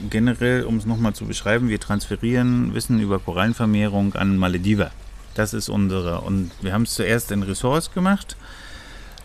[0.09, 4.91] generell, um es nochmal zu beschreiben, wir transferieren Wissen über Korallenvermehrung an Malediver.
[5.35, 6.23] Das ist unsere.
[6.23, 8.37] Und wir haben es zuerst in Ressorts gemacht.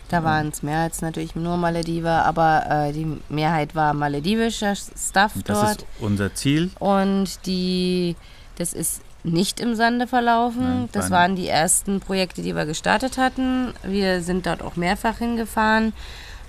[0.08, 5.32] Da waren es mehr als natürlich nur Malediver, aber äh, die Mehrheit war maledivischer Stuff
[5.44, 5.48] dort.
[5.48, 6.70] Das ist unser Ziel.
[6.78, 8.14] Und die,
[8.56, 10.62] das ist nicht im Sande verlaufen.
[10.62, 13.72] Nein, das waren die ersten Projekte, die wir gestartet hatten.
[13.82, 15.92] Wir sind dort auch mehrfach hingefahren,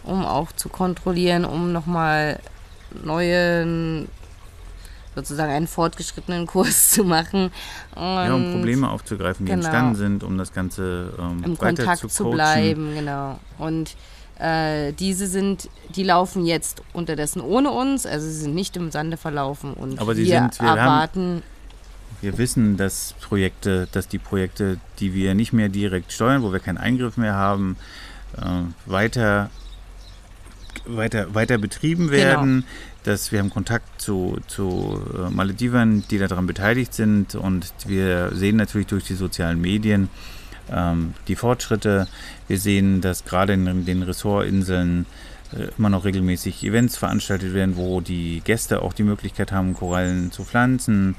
[0.04, 2.40] um auch zu kontrollieren, um nochmal
[3.04, 4.08] neuen
[5.16, 7.52] sozusagen einen fortgeschrittenen Kurs zu machen.
[7.96, 12.00] Und ja, um Probleme aufzugreifen, die genau, entstanden sind, um das Ganze ähm, im Kontakt
[12.00, 13.40] zu, zu bleiben, genau.
[13.58, 13.96] Und
[14.40, 19.18] äh, diese sind, die laufen jetzt unterdessen ohne uns, also sie sind nicht im Sande
[19.18, 21.38] verlaufen und Aber wir, sind, wir erwarten.
[21.38, 21.44] Haben,
[22.22, 26.60] wir wissen, dass Projekte, dass die Projekte, die wir nicht mehr direkt steuern, wo wir
[26.60, 27.78] keinen Eingriff mehr haben,
[28.38, 28.42] äh,
[28.86, 29.50] weiter
[30.88, 32.18] weiter, weiter betrieben genau.
[32.18, 32.56] werden.
[32.56, 32.68] Genau.
[33.04, 38.58] Dass wir haben Kontakt zu, zu äh, Maledivern, die daran beteiligt sind und wir sehen
[38.58, 40.10] natürlich durch die sozialen Medien
[40.72, 42.08] ähm, die Fortschritte.
[42.48, 45.06] Wir sehen, dass gerade in den Ressortinseln
[45.54, 50.32] äh, immer noch regelmäßig Events veranstaltet werden, wo die Gäste auch die Möglichkeit haben, Korallen
[50.32, 51.16] zu pflanzen.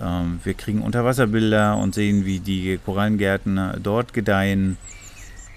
[0.00, 4.76] Ähm, wir kriegen Unterwasserbilder und sehen, wie die Korallengärten dort gedeihen.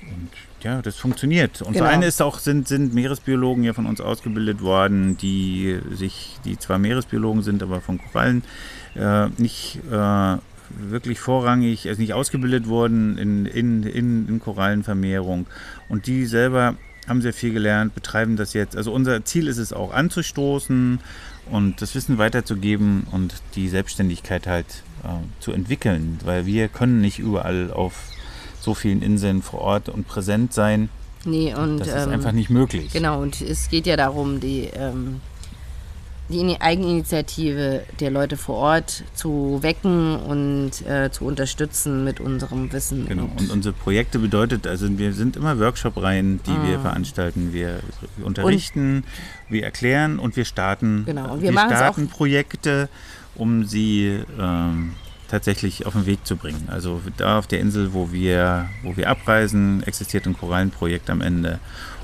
[0.03, 0.29] Und
[0.65, 1.61] ja, das funktioniert.
[1.61, 1.85] Und genau.
[1.85, 6.79] eine ist auch, sind, sind Meeresbiologen ja von uns ausgebildet worden, die sich, die zwar
[6.79, 8.43] Meeresbiologen sind, aber von Korallen
[8.95, 10.37] äh, nicht äh,
[10.89, 15.45] wirklich vorrangig, also nicht ausgebildet wurden in, in, in, in Korallenvermehrung.
[15.87, 16.73] Und die selber
[17.07, 18.75] haben sehr viel gelernt, betreiben das jetzt.
[18.75, 20.99] Also unser Ziel ist es auch anzustoßen
[21.51, 27.19] und das Wissen weiterzugeben und die Selbstständigkeit halt äh, zu entwickeln, weil wir können nicht
[27.19, 28.14] überall auf
[28.65, 30.89] so vielen Inseln vor Ort und präsent sein.
[31.23, 32.91] Nee, und das ist ähm, einfach nicht möglich.
[32.91, 35.21] Genau, und es geht ja darum, die, ähm,
[36.29, 43.07] die Eigeninitiative der Leute vor Ort zu wecken und äh, zu unterstützen mit unserem Wissen.
[43.07, 46.67] Genau, und, und unsere Projekte bedeutet, also wir sind immer Workshop-Reihen, die ah.
[46.67, 47.53] wir veranstalten.
[47.53, 47.79] Wir
[48.23, 52.89] unterrichten, und, wir erklären und wir starten, genau, und wir, wir starten Projekte,
[53.35, 54.93] um sie ähm,
[55.29, 56.67] tatsächlich auf den Weg zu bringen.
[56.69, 61.59] Also da auf der Insel, wo wir, wo wir abreisen, existiert ein Korallenprojekt am Ende.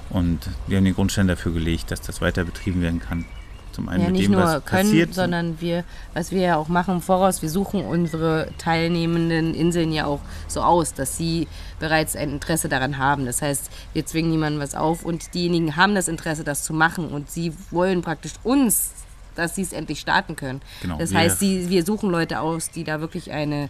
[0.10, 3.26] Und wir haben den Grundstein dafür gelegt, dass das weiter betrieben werden kann.
[3.72, 5.14] Zum einen ja, mit nicht dem, nur was können, passiert.
[5.14, 10.06] sondern wir, was wir ja auch machen im Voraus, wir suchen unsere teilnehmenden Inseln ja
[10.06, 11.48] auch so aus, dass sie
[11.80, 13.26] bereits ein Interesse daran haben.
[13.26, 17.08] Das heißt, wir zwingen niemandem was auf und diejenigen haben das Interesse, das zu machen
[17.08, 18.92] und sie wollen praktisch uns
[19.42, 20.62] dass sie es endlich starten können.
[20.82, 23.70] Genau, das heißt, sie, wir suchen Leute aus, die da wirklich eine,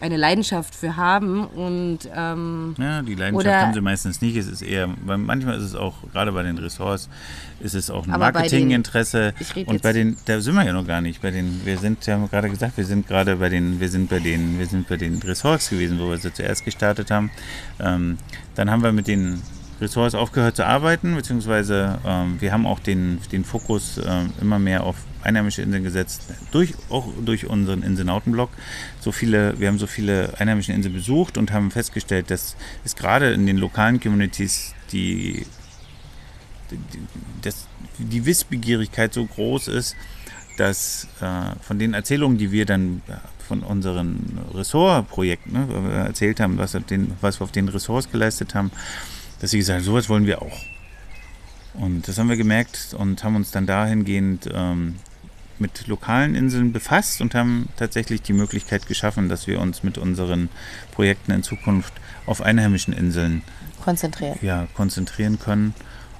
[0.00, 4.36] eine Leidenschaft für haben und ähm, ja, die Leidenschaft haben sie meistens nicht.
[4.36, 7.08] Es ist eher, manchmal ist es auch gerade bei den Ressorts
[7.60, 9.34] ist es auch ein Marketinginteresse
[9.66, 11.22] und bei den, da sind wir ja noch gar nicht.
[11.22, 14.18] Bei den, wir sind, ja gerade gesagt, wir sind gerade bei den, wir sind bei
[14.18, 17.30] den, wir sind bei den Ressorts gewesen, wo wir sie zuerst gestartet haben.
[17.78, 18.18] Ähm,
[18.54, 19.42] dann haben wir mit den
[19.82, 24.84] Ressorts aufgehört zu arbeiten, beziehungsweise ähm, wir haben auch den, den Fokus äh, immer mehr
[24.84, 28.48] auf einheimische Inseln gesetzt, durch, auch durch unseren Inselnautenblog.
[29.00, 33.32] So viele, wir haben so viele einheimische Inseln besucht und haben festgestellt, dass es gerade
[33.32, 35.44] in den lokalen Communities die,
[36.70, 36.78] die,
[37.42, 37.66] dass
[37.98, 39.96] die Wissbegierigkeit so groß ist,
[40.58, 43.02] dass äh, von den Erzählungen, die wir dann
[43.46, 48.70] von unseren Ressortprojekten ne, erzählt haben, was, den, was wir auf den Ressorts geleistet haben,
[49.42, 50.58] dass sie gesagt haben, sowas wollen wir auch.
[51.74, 54.94] Und das haben wir gemerkt und haben uns dann dahingehend ähm,
[55.58, 60.48] mit lokalen Inseln befasst und haben tatsächlich die Möglichkeit geschaffen, dass wir uns mit unseren
[60.92, 61.92] Projekten in Zukunft
[62.24, 63.42] auf einheimischen Inseln
[63.82, 65.74] konzentrieren, ja, konzentrieren können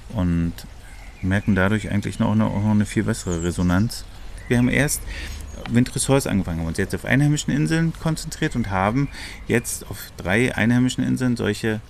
[0.08, 0.52] und
[1.20, 4.04] merken dadurch eigentlich noch eine, noch eine viel bessere Resonanz.
[4.48, 5.00] Wir haben erst
[5.70, 9.08] Windressorts angefangen, haben uns jetzt auf einheimischen Inseln konzentriert und haben
[9.46, 11.80] jetzt auf drei einheimischen Inseln solche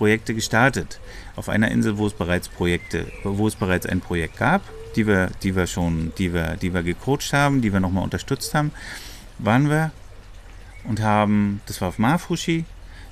[0.00, 0.98] Projekte gestartet.
[1.36, 4.62] Auf einer Insel, wo es bereits Projekte, wo es bereits ein Projekt gab,
[4.96, 8.54] die wir, die wir schon, die wir, die wir gecoacht haben, die wir nochmal unterstützt
[8.54, 8.70] haben,
[9.38, 9.90] waren wir
[10.84, 12.64] und haben, das war auf Mafushi,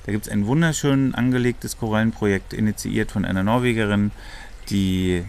[0.07, 4.09] da gibt es ein wunderschön angelegtes Korallenprojekt, initiiert von einer Norwegerin,
[4.71, 5.23] die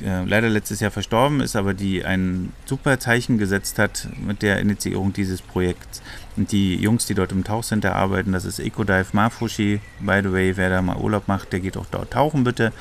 [0.00, 4.60] äh, leider letztes Jahr verstorben ist, aber die ein super Zeichen gesetzt hat mit der
[4.60, 6.02] Initiierung dieses Projekts.
[6.36, 9.80] Und die Jungs, die dort im Tauchcenter arbeiten, das ist Ecodive Mafushi.
[10.00, 12.72] By the way, wer da mal Urlaub macht, der geht auch dort tauchen bitte.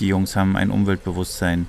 [0.00, 1.66] Die Jungs haben ein Umweltbewusstsein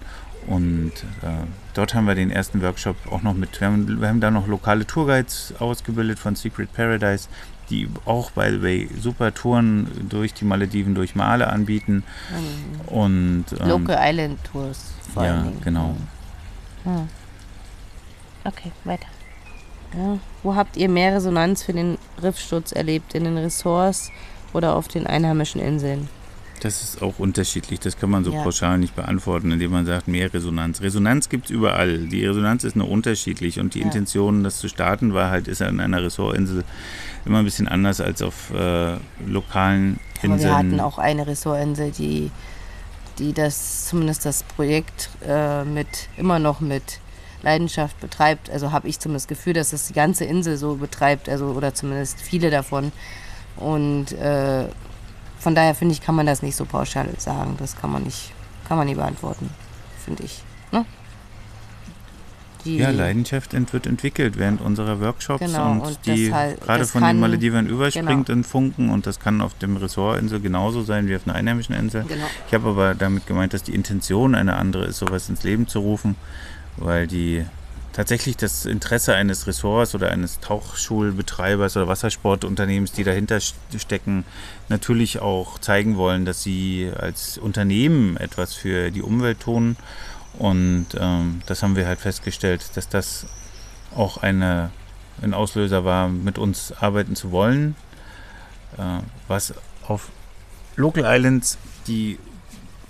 [0.48, 3.60] und äh, dort haben wir den ersten Workshop auch noch mit.
[3.60, 7.28] Wir haben, wir haben da noch lokale Tourguides ausgebildet von Secret Paradise,
[7.70, 12.04] die auch, by the way, super Touren durch die Malediven, durch Male anbieten.
[12.32, 12.88] Mhm.
[12.88, 15.98] Und, ähm, Local Island Tours vor Ja, genau.
[16.84, 17.10] Hm.
[18.46, 19.08] Okay, weiter.
[19.96, 20.20] Ja.
[20.44, 23.14] Wo habt ihr mehr Resonanz für den Riffsturz erlebt?
[23.14, 24.12] In den Ressorts
[24.54, 26.10] oder auf den einheimischen Inseln?
[26.62, 27.80] Das ist auch unterschiedlich.
[27.80, 28.42] Das kann man so ja.
[28.42, 30.82] pauschal nicht beantworten, indem man sagt, mehr Resonanz.
[30.82, 32.00] Resonanz gibt es überall.
[32.00, 33.86] Die Resonanz ist nur unterschiedlich und die ja.
[33.86, 36.64] Intention, das zu starten, war halt, ist an einer Ressortinsel
[37.26, 38.96] immer ein bisschen anders als auf äh,
[39.26, 40.32] lokalen Inseln.
[40.32, 42.32] Aber wir hatten auch eine Ressortinsel, die,
[43.20, 47.00] die das, zumindest das Projekt äh, mit, immer noch mit
[47.48, 48.50] Leidenschaft betreibt.
[48.50, 51.74] Also habe ich zumindest das Gefühl, dass das die ganze Insel so betreibt, also oder
[51.74, 52.92] zumindest viele davon.
[53.56, 54.66] Und äh,
[55.40, 57.56] von daher finde ich, kann man das nicht so pauschal sagen.
[57.58, 58.34] Das kann man nicht,
[58.68, 59.50] kann man nicht beantworten,
[60.04, 60.42] finde ich.
[60.72, 60.86] Ne?
[62.66, 67.16] ja, Leidenschaft wird entwickelt während unserer Workshops genau, und, und die halt, gerade von kann,
[67.16, 68.40] den Maledivern überspringt genau.
[68.40, 72.04] in Funken und das kann auf dem Ressortinsel genauso sein wie auf einer einheimischen Insel.
[72.08, 72.26] Genau.
[72.48, 75.80] Ich habe aber damit gemeint, dass die Intention eine andere ist, sowas ins Leben zu
[75.80, 76.16] rufen,
[76.78, 77.46] weil die
[77.94, 84.24] tatsächlich das Interesse eines Ressorts oder eines Tauchschulbetreibers oder Wassersportunternehmens, die dahinter stecken,
[84.70, 89.78] natürlich auch zeigen wollen, dass sie als Unternehmen etwas für die Umwelt tun
[90.38, 93.26] und ähm, das haben wir halt festgestellt, dass das
[93.96, 94.70] auch eine,
[95.22, 97.76] ein Auslöser war, mit uns arbeiten zu wollen.
[98.78, 99.54] Äh, was
[99.88, 100.10] auf
[100.76, 102.20] Local Islands, die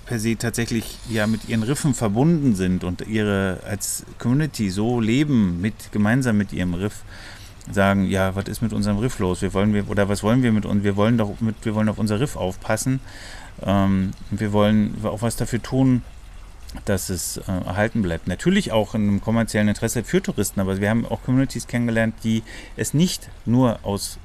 [0.08, 5.62] per se tatsächlich ja mit ihren Riffen verbunden sind und ihre als Community so leben,
[5.62, 7.04] mit, gemeinsam mit ihrem Riff,
[7.72, 9.41] sagen, ja, was ist mit unserem Riff los?
[9.41, 10.84] Wir wollen wir, oder was wollen wir mit uns?
[10.84, 13.02] Wir wollen doch mit, wir wollen auf unser Riff aufpassen.
[13.62, 16.02] Ähm, wir wollen auch was dafür tun,
[16.86, 18.28] dass es äh, erhalten bleibt.
[18.28, 22.43] Natürlich auch in einem kommerziellen Interesse für Touristen, aber wir haben auch Communities kennengelernt, die
[22.78, 24.17] es nicht nur aus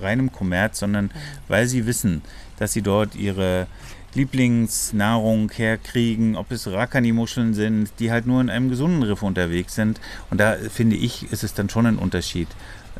[0.00, 1.10] reinem Kommerz, sondern
[1.48, 2.22] weil sie wissen,
[2.58, 3.66] dass sie dort ihre
[4.14, 10.00] Lieblingsnahrung herkriegen, ob es Rakani-Muscheln sind, die halt nur in einem gesunden Riff unterwegs sind.
[10.30, 12.48] Und da finde ich, ist es dann schon ein Unterschied,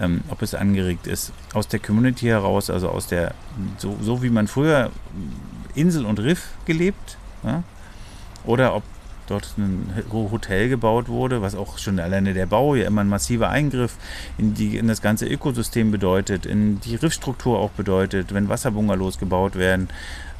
[0.01, 3.35] ähm, ob es angeregt ist aus der Community heraus, also aus der,
[3.79, 4.91] so, so wie man früher
[5.75, 7.63] Insel und Riff gelebt, ja,
[8.45, 8.83] oder ob
[9.33, 13.49] dort ein Hotel gebaut wurde, was auch schon alleine der Bau ja immer ein massiver
[13.49, 13.97] Eingriff
[14.39, 19.57] in, die, in das ganze Ökosystem bedeutet, in die Riffstruktur auch bedeutet, wenn Wasserbungalows gebaut
[19.57, 19.89] werden,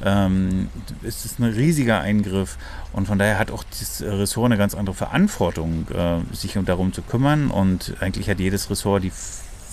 [0.03, 0.69] ähm,
[1.01, 2.57] ist es ein riesiger Eingriff.
[2.93, 7.01] Und von daher hat auch das Ressort eine ganz andere Verantwortung, äh, sich darum zu
[7.01, 7.49] kümmern.
[7.49, 9.11] Und eigentlich hat jedes Ressort die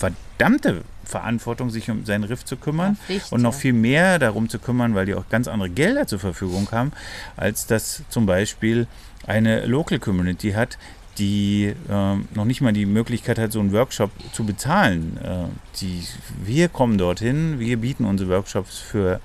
[0.01, 4.57] verdammte Verantwortung, sich um seinen Riff zu kümmern ja, und noch viel mehr darum zu
[4.57, 6.91] kümmern, weil die auch ganz andere Gelder zur Verfügung haben,
[7.37, 8.87] als das zum Beispiel
[9.27, 10.77] eine Local Community hat,
[11.17, 15.17] die äh, noch nicht mal die Möglichkeit hat, so einen Workshop zu bezahlen.
[15.23, 15.45] Äh,
[15.79, 16.03] die,
[16.43, 19.19] wir kommen dorthin, wir bieten unsere Workshops für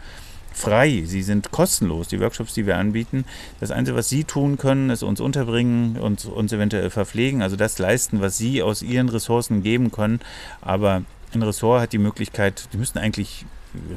[0.53, 1.03] frei.
[1.07, 3.25] Sie sind kostenlos, die Workshops, die wir anbieten.
[3.61, 7.79] Das Einzige, was Sie tun können, ist uns unterbringen und uns eventuell verpflegen, also das
[7.79, 10.21] leisten, was Sie aus Ihren Ressourcen geben können.
[10.63, 11.03] Aber
[11.35, 13.45] ein Ressort hat die Möglichkeit, die müssten eigentlich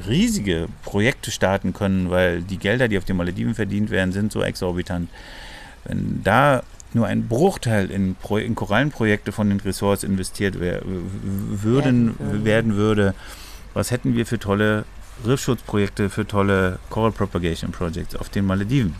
[0.06, 4.42] riesige Projekte starten können, weil die Gelder, die auf den Malediven verdient werden, sind so
[4.42, 5.08] exorbitant.
[5.84, 6.62] Wenn da
[6.92, 12.76] nur ein Bruchteil in, Pro in Korallenprojekte von den Ressorts investiert wär, würden, werden, werden
[12.76, 13.14] würde,
[13.74, 14.84] was hätten wir für tolle
[15.24, 18.96] Riffschutzprojekte, für tolle Coral Propagation Projects auf den Malediven?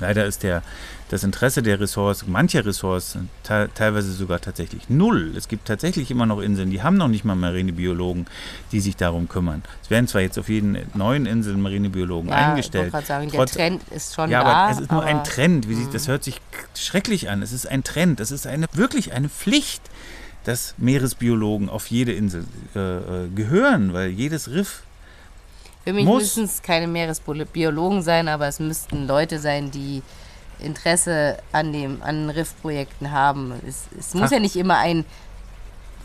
[0.00, 0.62] Leider ist der,
[1.08, 5.32] das Interesse der Ressorts, mancher Ressorts, teilweise sogar tatsächlich null.
[5.36, 8.26] Es gibt tatsächlich immer noch Inseln, die haben noch nicht mal Marinebiologen,
[8.72, 9.62] die sich darum kümmern.
[9.82, 12.92] Es werden zwar jetzt auf jeden neuen Insel Marinebiologen ja, eingestellt.
[12.94, 14.48] Ich sagen, Trotz, der Trend ist schon ja, da.
[14.48, 15.68] Ja, aber es ist nur ein Trend.
[15.68, 16.40] Wie sich, das hört sich
[16.76, 17.42] schrecklich an.
[17.42, 18.20] Es ist ein Trend.
[18.20, 19.82] Es ist eine, wirklich eine Pflicht,
[20.44, 22.44] dass Meeresbiologen auf jede Insel
[22.74, 24.82] äh, äh gehören, weil jedes Riff
[25.84, 30.02] für mich müssen es keine Meeresbiologen sein, aber es müssten Leute sein, die
[30.58, 33.52] Interesse an, dem, an Riffprojekten haben.
[33.66, 34.32] Es, es muss Ach.
[34.32, 35.04] ja nicht immer ein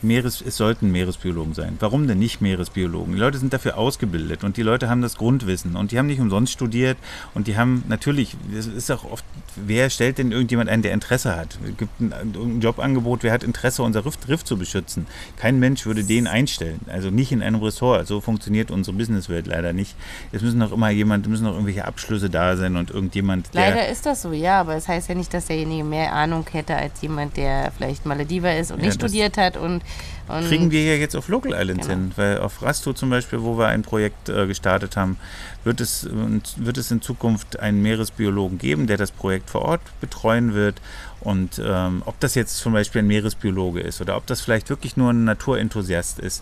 [0.04, 1.78] Meeres, es sollten Meeresbiologen sein.
[1.80, 3.13] Warum denn nicht Meeresbiologen?
[3.13, 6.20] Die Leute sind dafür ausgebildet und die Leute haben das Grundwissen und die haben nicht
[6.20, 6.98] umsonst studiert
[7.34, 11.36] und die haben natürlich, es ist auch oft, wer stellt denn irgendjemand ein, der Interesse
[11.36, 11.58] hat?
[11.68, 15.08] Es gibt ein, ein Jobangebot, wer hat Interesse, unser Riff, Riff, zu beschützen?
[15.38, 18.06] Kein Mensch würde den einstellen, also nicht in einem Ressort.
[18.06, 19.96] So funktioniert unsere Businesswelt leider nicht.
[20.32, 23.50] Es müssen noch immer jemand, müssen noch irgendwelche Abschlüsse da sein und irgendjemand.
[23.54, 26.46] Leider ist das so, ja, aber es das heißt ja nicht, dass derjenige mehr Ahnung
[26.52, 29.82] hätte als jemand, der vielleicht Malediver ist und ja, nicht studiert hat und
[30.27, 31.99] und Kriegen wir ja jetzt auf Local Islands genau.
[31.99, 35.17] hin, weil auf Rasto zum Beispiel, wo wir ein Projekt äh, gestartet haben,
[35.65, 40.53] wird es, wird es in Zukunft einen Meeresbiologen geben, der das Projekt vor Ort betreuen
[40.53, 40.79] wird.
[41.19, 44.95] Und ähm, ob das jetzt zum Beispiel ein Meeresbiologe ist oder ob das vielleicht wirklich
[44.95, 46.41] nur ein Naturenthusiast ist,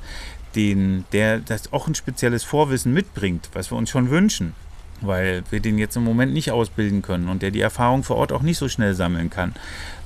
[0.56, 4.54] den, der das auch ein spezielles Vorwissen mitbringt, was wir uns schon wünschen
[5.02, 8.32] weil wir den jetzt im Moment nicht ausbilden können und der die Erfahrung vor Ort
[8.32, 9.54] auch nicht so schnell sammeln kann.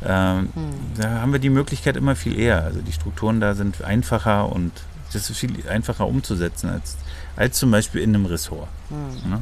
[0.04, 0.72] Ähm, hm.
[0.98, 2.64] Da haben wir die Möglichkeit immer viel eher.
[2.64, 4.72] Also die Strukturen da sind einfacher und
[5.14, 6.98] das ist viel einfacher umzusetzen als,
[7.36, 8.68] als zum Beispiel in einem Ressort.
[8.90, 9.30] Hm.
[9.30, 9.42] Ne?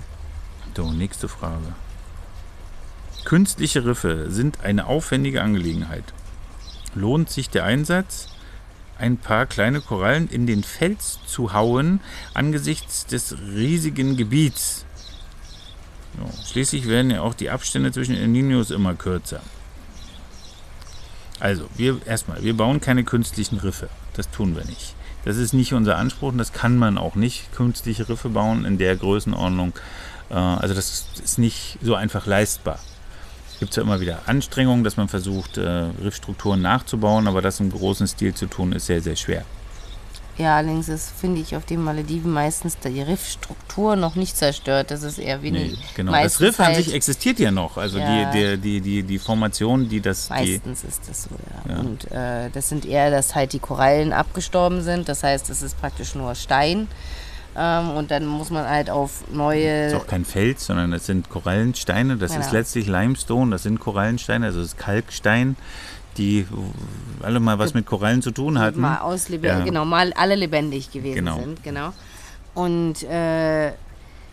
[0.75, 1.75] So, nächste Frage.
[3.25, 6.03] Künstliche Riffe sind eine aufwendige Angelegenheit.
[6.95, 8.29] Lohnt sich der Einsatz?
[8.97, 11.99] ein paar kleine Korallen in den Fels zu hauen
[12.33, 14.85] angesichts des riesigen Gebiets.
[16.45, 19.41] Schließlich werden ja auch die Abstände zwischen El Ninos immer kürzer.
[21.39, 23.89] Also, wir erstmal, wir bauen keine künstlichen Riffe.
[24.13, 24.95] Das tun wir nicht.
[25.25, 28.77] Das ist nicht unser Anspruch und das kann man auch nicht, künstliche Riffe bauen in
[28.77, 29.73] der Größenordnung.
[30.29, 32.79] Äh, also das ist nicht so einfach leistbar.
[33.51, 37.71] Es gibt ja immer wieder Anstrengungen, dass man versucht, äh, Riffstrukturen nachzubauen, aber das im
[37.71, 39.45] großen Stil zu tun, ist sehr, sehr schwer.
[40.37, 44.89] Ja, allerdings ist, finde ich, auf den Malediven meistens die Riffstruktur noch nicht zerstört.
[44.89, 46.11] Das ist eher wie nee, genau.
[46.11, 47.77] Das Riff an sich existiert ja noch.
[47.77, 50.29] Also ja, die, die, die, die, Formation, die das.
[50.29, 51.29] Meistens ist das so,
[51.67, 51.75] ja.
[51.75, 51.79] ja.
[51.79, 55.07] Und äh, das sind eher, dass halt die Korallen abgestorben sind.
[55.07, 56.87] Das heißt, es ist praktisch nur Stein.
[57.55, 59.83] Ähm, und dann muss man halt auf neue.
[59.83, 62.17] Das ist auch kein Fels, sondern das sind Korallensteine.
[62.17, 62.43] Das genau.
[62.43, 65.55] ist letztlich Limestone, das sind Korallensteine, also das ist Kalkstein
[66.17, 66.45] die
[67.21, 68.81] alle mal was mit Korallen zu tun hatten.
[68.81, 69.59] Mal auslebe ja.
[69.63, 71.39] genau, mal alle lebendig gewesen genau.
[71.39, 71.93] sind, genau.
[72.53, 73.71] Und äh,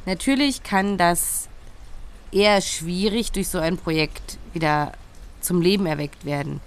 [0.07, 1.49] natürlich kann das
[2.33, 4.93] eher schwierig durch so ein Projekt wieder
[5.41, 6.61] zum Leben erweckt werden.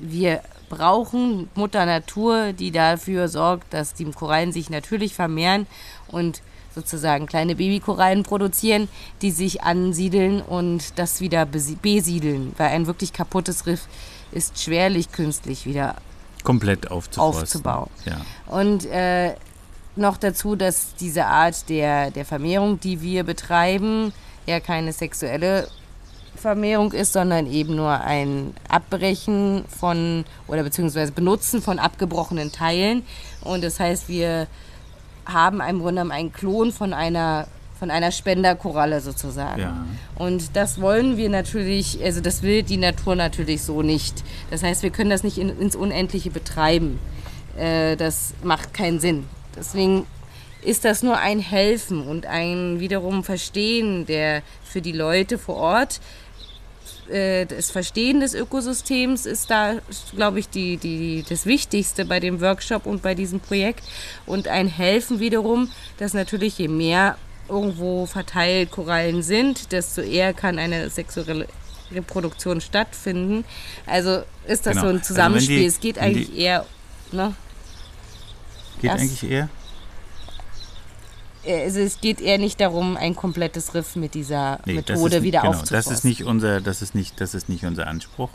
[0.00, 5.66] Wir brauchen Mutter Natur, die dafür sorgt, dass die Korallen sich natürlich vermehren
[6.08, 6.42] und
[6.74, 8.88] sozusagen kleine Babykorallen produzieren,
[9.22, 13.88] die sich ansiedeln und das wieder besiedeln, weil ein wirklich kaputtes Riff
[14.32, 15.96] ist schwerlich künstlich wieder
[16.44, 17.90] komplett aufzubauen.
[18.04, 18.20] Ja.
[18.46, 19.34] Und äh,
[19.96, 24.12] noch dazu, dass diese Art der, der Vermehrung, die wir betreiben,
[24.46, 25.68] ja keine sexuelle
[26.36, 33.04] Vermehrung ist, sondern eben nur ein Abbrechen von oder beziehungsweise Benutzen von abgebrochenen Teilen.
[33.42, 34.46] Und das heißt, wir
[35.26, 39.60] haben im Grunde einen Klon von einer von einer Spenderkoralle sozusagen.
[39.60, 39.86] Ja.
[40.16, 44.24] Und das wollen wir natürlich, also das will die Natur natürlich so nicht.
[44.50, 46.98] Das heißt, wir können das nicht in, ins Unendliche betreiben.
[47.56, 49.26] Äh, das macht keinen Sinn.
[49.56, 50.06] Deswegen
[50.62, 56.00] ist das nur ein Helfen und ein wiederum Verstehen der für die Leute vor Ort.
[57.08, 59.76] Äh, das Verstehen des Ökosystems ist da,
[60.14, 63.84] glaube ich, die, die, das Wichtigste bei dem Workshop und bei diesem Projekt.
[64.26, 67.16] Und ein Helfen wiederum, dass natürlich je mehr
[67.48, 71.46] irgendwo verteilt Korallen sind, desto eher kann eine sexuelle
[71.92, 73.44] Reproduktion stattfinden.
[73.86, 74.82] Also ist das genau.
[74.82, 75.56] so ein also Zusammenspiel.
[75.56, 76.66] Also die, es geht eigentlich die, eher.
[77.12, 77.34] Ne?
[78.80, 79.48] Geht das, eigentlich eher?
[81.44, 85.22] Äh, also es geht eher nicht darum, ein komplettes Riff mit dieser nee, Methode ist,
[85.22, 85.82] wieder genau, aufzubauen.
[85.84, 88.30] Das ist nicht unser, das ist nicht, das ist nicht unser Anspruch.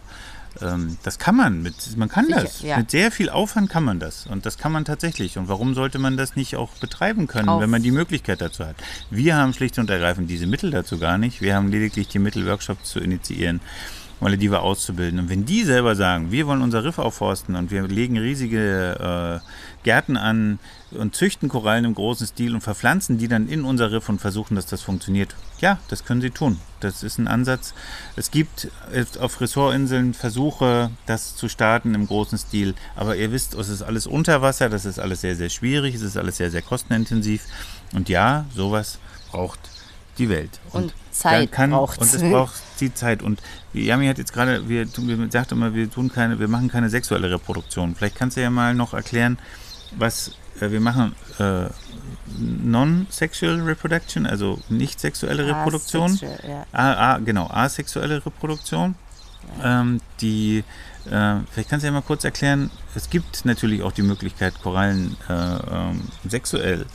[0.61, 2.61] Ähm, das kann man, mit, man kann Sicher, das.
[2.61, 2.77] Ja.
[2.77, 4.27] Mit sehr viel Aufwand kann man das.
[4.27, 5.37] Und das kann man tatsächlich.
[5.37, 7.61] Und warum sollte man das nicht auch betreiben können, Auf.
[7.61, 8.75] wenn man die Möglichkeit dazu hat?
[9.09, 11.41] Wir haben schlicht und ergreifend diese Mittel dazu gar nicht.
[11.41, 13.61] Wir haben lediglich die Mittel, Workshops zu initiieren.
[14.23, 15.19] Malediver auszubilden.
[15.19, 19.83] Und wenn die selber sagen, wir wollen unser Riff aufforsten und wir legen riesige äh,
[19.83, 20.59] Gärten an
[20.91, 24.55] und züchten Korallen im großen Stil und verpflanzen die dann in unser Riff und versuchen,
[24.55, 25.35] dass das funktioniert.
[25.59, 26.59] Ja, das können sie tun.
[26.79, 27.73] Das ist ein Ansatz.
[28.15, 28.69] Es gibt
[29.19, 32.75] auf Ressortinseln Versuche, das zu starten im großen Stil.
[32.95, 36.01] Aber ihr wisst, es ist alles unter Wasser, das ist alles sehr, sehr schwierig, es
[36.01, 37.43] ist alles sehr, sehr kostenintensiv.
[37.93, 38.99] Und ja, sowas
[39.31, 39.59] braucht
[40.17, 40.59] die Welt.
[40.71, 43.23] Und, und Zeit braucht Und es braucht die Zeit.
[43.23, 43.41] Und
[43.73, 47.29] Yami hat jetzt gerade, wir, wir sagt immer, wir tun keine, wir machen keine sexuelle
[47.29, 47.95] Reproduktion.
[47.95, 49.37] Vielleicht kannst du ja mal noch erklären,
[49.97, 51.65] was äh, wir machen äh,
[52.37, 56.11] Non-Sexual Reproduction, also nicht sexuelle Reproduktion.
[56.11, 56.65] Asexual, ja.
[56.71, 58.95] A, a, genau, asexuelle Reproduktion.
[59.59, 59.81] Ja.
[59.81, 60.63] Ähm, die,
[61.05, 65.17] äh, vielleicht kannst du ja mal kurz erklären, es gibt natürlich auch die Möglichkeit, Korallen
[65.29, 66.85] äh, ähm, sexuell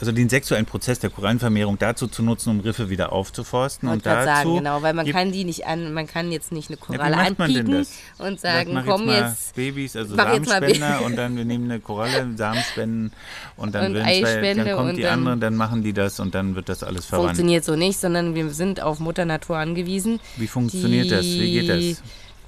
[0.00, 3.88] also den sexuellen Prozess der Korallenvermehrung dazu zu nutzen, um Riffe wieder aufzuforsten.
[3.88, 6.76] Und dazu sagen, genau, weil man kann die nicht an, man kann jetzt nicht eine
[6.76, 7.86] Koralle ja, anpieken
[8.18, 13.12] und sagen, komm jetzt, jetzt Babys, also Samenspender und dann wir nehmen eine Koralle, Samenspenden
[13.56, 16.68] und dann, und zwei, dann kommt die anderen, dann machen die das und dann wird
[16.68, 17.28] das alles verwandt.
[17.28, 20.20] Funktioniert so nicht, sondern wir sind auf Mutter Natur angewiesen.
[20.36, 21.24] Wie funktioniert das?
[21.24, 22.02] Wie geht das?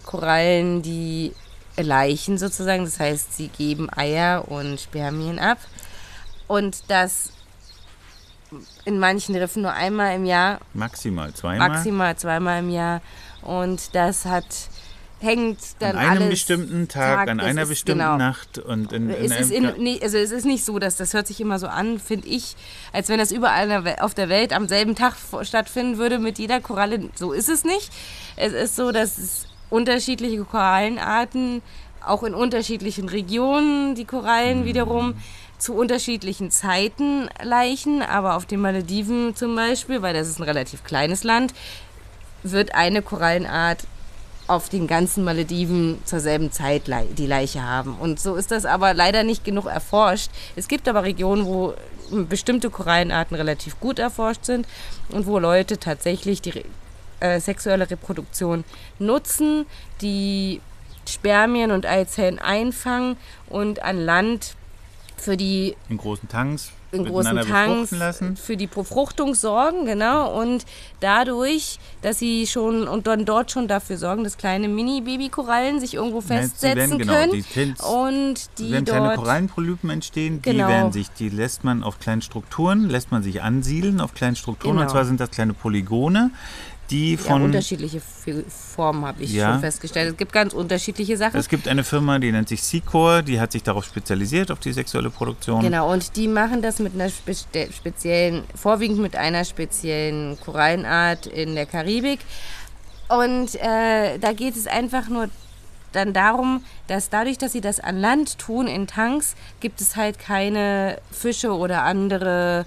[0.04, 1.32] Korallen, die
[1.76, 5.58] Leichen sozusagen, das heißt, sie geben Eier und Spermien ab
[6.46, 7.32] und das
[8.84, 10.60] in manchen Riffen nur einmal im Jahr.
[10.72, 11.68] Maximal zweimal.
[11.68, 13.02] Maximal zweimal im Jahr.
[13.42, 14.44] Und das hat
[15.20, 18.16] hängt dann an einem alles bestimmten Tag, Tag an einer ist, bestimmten genau.
[18.16, 21.14] Nacht und in, in es ist in, nee, also es ist nicht so, dass das
[21.14, 22.54] hört sich immer so an, finde ich,
[22.92, 27.08] als wenn das überall auf der Welt am selben Tag stattfinden würde mit jeder Koralle.
[27.14, 27.90] So ist es nicht.
[28.36, 31.62] Es ist so, dass es unterschiedliche Korallenarten
[32.04, 34.64] auch in unterschiedlichen Regionen die Korallen mhm.
[34.66, 35.14] wiederum
[35.58, 40.84] zu unterschiedlichen Zeiten Leichen, aber auf den Malediven zum Beispiel, weil das ist ein relativ
[40.84, 41.54] kleines Land,
[42.42, 43.86] wird eine Korallenart
[44.46, 46.82] auf den ganzen Malediven zur selben Zeit
[47.18, 47.96] die Leiche haben.
[47.98, 50.30] Und so ist das aber leider nicht genug erforscht.
[50.54, 51.74] Es gibt aber Regionen, wo
[52.10, 54.66] bestimmte Korallenarten relativ gut erforscht sind
[55.10, 56.64] und wo Leute tatsächlich die
[57.18, 58.64] äh, sexuelle Reproduktion
[58.98, 59.66] nutzen,
[60.00, 60.60] die
[61.08, 63.16] Spermien und Eizellen einfangen
[63.48, 64.54] und an Land
[65.16, 67.94] für die in großen Tanks in großen Tanks
[68.40, 70.40] für die Befruchtung sorgen, genau.
[70.40, 70.64] Und
[71.00, 76.20] dadurch, dass sie schon und dann dort schon dafür sorgen, dass kleine Mini-Babykorallen sich irgendwo
[76.20, 77.32] festsetzen werden, genau, können.
[77.32, 80.68] Die und die wenn kleine Korallenpolypen entstehen, die genau.
[80.68, 84.74] werden sich, die lässt man auf kleinen Strukturen, lässt man sich ansiedeln auf kleinen Strukturen.
[84.74, 84.84] Genau.
[84.84, 86.30] Und zwar sind das kleine Polygone,
[86.90, 87.40] die von.
[87.40, 88.00] Ja, unterschiedliche
[88.48, 89.52] Formen habe ich ja.
[89.52, 90.12] schon festgestellt.
[90.12, 91.38] Es gibt ganz unterschiedliche Sachen.
[91.38, 94.72] Es gibt eine Firma, die nennt sich Secor, die hat sich darauf spezialisiert, auf die
[94.72, 95.62] sexuelle Produktion.
[95.62, 101.66] Genau, und die machen das mit einer speziellen, vorwiegend mit einer speziellen Korallenart in der
[101.66, 102.20] Karibik.
[103.08, 105.28] Und äh, da geht es einfach nur
[105.92, 110.18] dann darum, dass dadurch, dass sie das an Land tun in Tanks, gibt es halt
[110.18, 112.66] keine Fische oder andere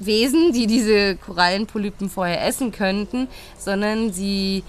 [0.00, 3.28] Wesen, die diese Korallenpolypen vorher essen könnten,
[3.58, 4.64] sondern sie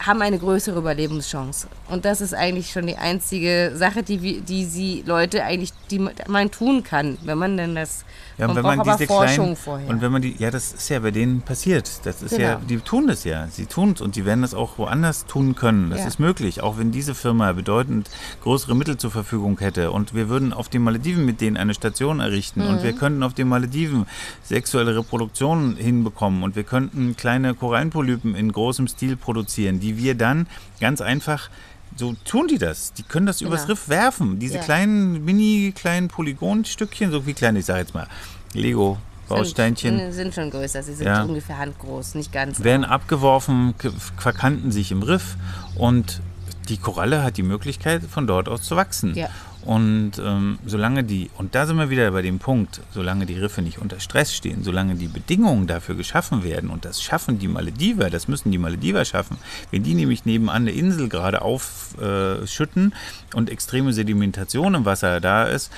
[0.00, 1.68] haben eine größere Überlebenschance.
[1.88, 6.50] Und das ist eigentlich schon die einzige Sache, die, die sie Leute eigentlich, die man
[6.50, 8.04] tun kann, wenn man denn das
[8.40, 9.88] ja, und wenn man diese kleinen, vorher.
[9.88, 12.00] Und wenn man die, ja, das ist ja bei denen passiert.
[12.04, 12.42] Das ist genau.
[12.42, 13.46] ja, die tun das ja.
[13.48, 15.90] Sie tun es und die werden das auch woanders tun können.
[15.90, 16.06] Das ja.
[16.06, 16.62] ist möglich.
[16.62, 18.08] Auch wenn diese Firma bedeutend
[18.42, 22.20] größere Mittel zur Verfügung hätte und wir würden auf den Malediven mit denen eine Station
[22.20, 22.68] errichten mhm.
[22.68, 24.06] und wir könnten auf den Malediven
[24.42, 30.46] sexuelle Reproduktion hinbekommen und wir könnten kleine Korallenpolypen in großem Stil produzieren, die wir dann
[30.80, 31.50] ganz einfach
[31.96, 32.92] so tun die das.
[32.92, 33.50] Die können das genau.
[33.50, 34.38] übers Riff werfen.
[34.38, 34.62] Diese ja.
[34.62, 38.06] kleinen, mini kleinen Polygonstückchen, so wie kleine, ich sage jetzt mal,
[38.52, 38.98] Lego.
[39.28, 39.96] Bausteinchen.
[39.96, 41.22] Sind, sind schon größer, sie sind ja.
[41.22, 42.64] ungefähr handgroß, nicht ganz.
[42.64, 43.74] Werden abgeworfen,
[44.16, 45.36] verkanten sich im Riff
[45.76, 46.20] und
[46.68, 49.14] die Koralle hat die Möglichkeit, von dort aus zu wachsen.
[49.14, 49.28] Ja.
[49.64, 53.60] Und ähm, solange die, und da sind wir wieder bei dem Punkt, solange die Riffe
[53.60, 58.08] nicht unter Stress stehen, solange die Bedingungen dafür geschaffen werden, und das schaffen die Malediver,
[58.08, 59.36] das müssen die Malediver schaffen,
[59.70, 65.44] wenn die nämlich nebenan eine Insel gerade aufschütten äh, und extreme Sedimentation im Wasser da
[65.44, 65.70] ist,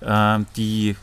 [0.00, 0.96] äh, die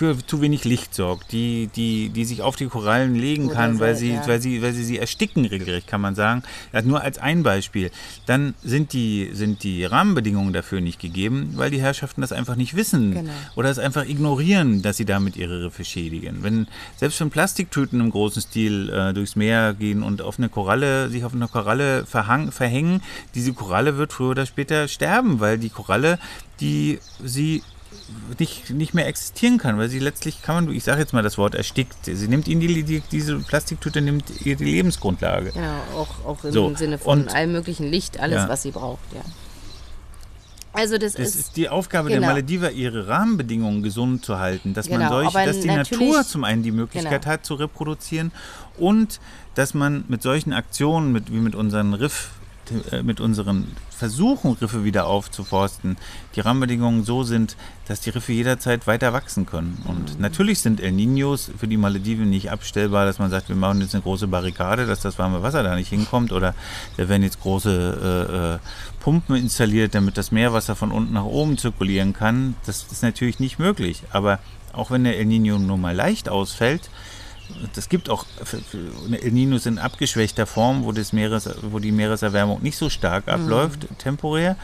[0.00, 3.80] für zu wenig Licht sorgt, die, die, die sich auf die Korallen legen Oder kann,
[3.80, 4.26] weil, sie, ja.
[4.26, 6.42] weil, sie, weil sie sie ersticken, regelrecht, kann man sagen.
[6.72, 7.90] Ja, nur als ein Beispiel.
[8.24, 12.76] Dann sind die, sind die Rahmenbedingungen dafür nicht gegeben, weil die Herrschaften das einfach nicht
[12.76, 13.30] wissen genau.
[13.56, 16.42] oder es einfach ignorieren, dass sie damit ihre Riffe schädigen.
[16.42, 21.10] Wenn, selbst wenn Plastiktüten im großen Stil äh, durchs Meer gehen und auf eine Koralle,
[21.10, 23.02] sich auf eine Koralle verhang, verhängen,
[23.34, 26.18] diese Koralle wird früher oder später sterben, weil die Koralle,
[26.58, 27.62] die sie
[28.38, 31.38] nicht, nicht mehr existieren kann, weil sie letztlich kann man, ich sage jetzt mal das
[31.38, 31.96] Wort erstickt.
[32.04, 35.52] Sie nimmt ihnen die, die, diese Plastiktüte nimmt ihr die Lebensgrundlage.
[35.52, 38.48] Genau, auch, auch im So, Sinne von und- allem möglichen Licht, alles, Ja.
[38.48, 39.22] was sie braucht, ja.
[40.72, 42.20] Also das, Das ist, ist die Aufgabe genau.
[42.20, 46.24] der Malediver, ihre Rahmenbedingungen gesund zu halten, dass man Genau, solch, aber dass die Natur
[46.24, 47.32] zum einen die Möglichkeit Genau.
[47.32, 48.30] hat zu reproduzieren
[48.78, 49.18] und
[49.56, 52.30] dass man mit solchen Aktionen, mit, wie mit unseren Riff,
[53.02, 55.96] mit unseren Versuchen, Riffe wieder aufzuforsten,
[56.34, 57.56] die Rahmenbedingungen so sind,
[57.86, 59.82] dass die Riffe jederzeit weiter wachsen können.
[59.86, 60.20] Und Mhm.
[60.20, 63.94] natürlich sind El Niños für die Malediven nicht abstellbar, dass man sagt, wir machen jetzt
[63.94, 66.54] eine große Barrikade, dass das warme Wasser da nicht hinkommt oder
[66.96, 67.70] da werden jetzt große
[68.30, 68.58] äh, äh,
[69.00, 72.54] Pumpen installiert, damit das Meerwasser von unten nach oben zirkulieren kann.
[72.66, 74.02] Das ist natürlich nicht möglich.
[74.12, 74.38] Aber
[74.72, 76.90] auch wenn der El Niño nur mal leicht ausfällt,
[77.74, 78.24] das gibt auch
[79.10, 83.86] El Niños in abgeschwächter Form, wo, das Meeres, wo die Meereserwärmung nicht so stark abläuft,
[83.98, 84.56] temporär.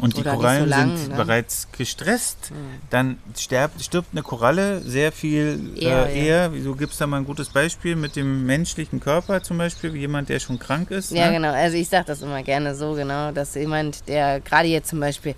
[0.00, 1.16] Und die Oder so Korallen lang, sind ne?
[1.16, 2.50] bereits gestresst.
[2.90, 6.48] Dann stirbt, stirbt eine Koralle sehr viel Eher, äh, eher.
[6.48, 10.30] Du gibst da mal ein gutes Beispiel mit dem menschlichen Körper zum Beispiel, wie jemand,
[10.30, 11.12] der schon krank ist.
[11.12, 11.34] Ja, ne?
[11.34, 11.52] genau.
[11.52, 15.36] Also ich sage das immer gerne so, genau, dass jemand, der gerade jetzt zum Beispiel,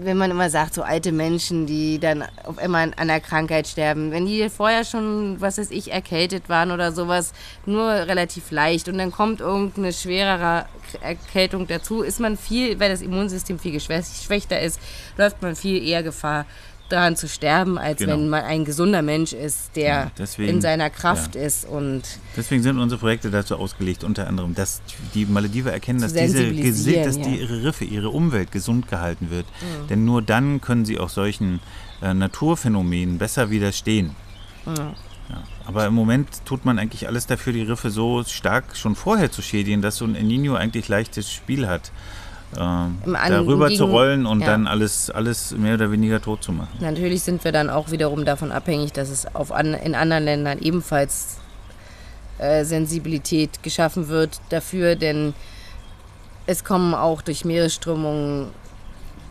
[0.00, 4.10] wenn man immer sagt, so alte Menschen, die dann auf einmal an einer Krankheit sterben,
[4.10, 7.32] wenn die vorher schon, was weiß ich, erkältet waren oder sowas,
[7.64, 8.88] nur relativ leicht.
[8.88, 10.66] Und dann kommt irgendeine schwerere
[11.00, 14.80] Erkältung dazu, ist man viel, weil das Immunsystem viel geschwächter ist,
[15.16, 16.46] läuft man viel eher Gefahr,
[16.88, 18.12] daran zu sterben, als Genau.
[18.12, 22.02] wenn man ein gesunder Mensch ist, der Ja, deswegen- in seiner Kraft ist und
[22.36, 24.80] Deswegen sind unsere Projekte dazu ausgelegt, unter anderem, dass
[25.14, 27.26] die Malediver erkennen, dass diese dass die, ja.
[27.28, 27.34] Mhm.
[27.34, 29.46] ihre Riffe, ihre Umwelt gesund gehalten wird.
[29.90, 31.60] Denn nur dann können sie auch solchen
[32.02, 34.14] äh, Naturphänomenen besser widerstehen.
[34.66, 34.74] Mhm.
[35.28, 39.32] Ja, aber im Moment tut man eigentlich alles dafür, die Riffe so stark schon vorher
[39.32, 41.90] zu schädigen, dass so ein El Nino eigentlich leichtes Spiel hat,
[42.54, 44.46] darüber gegen- zu rollen und ja.
[44.46, 46.78] dann alles, alles mehr oder weniger tot zu machen.
[46.80, 50.58] Natürlich sind wir dann auch wiederum davon abhängig, dass es auf an, in anderen Ländern
[50.58, 51.38] ebenfalls
[52.38, 55.34] äh, Sensibilität geschaffen wird dafür, denn
[56.46, 58.48] es kommen auch durch Meeresströmungen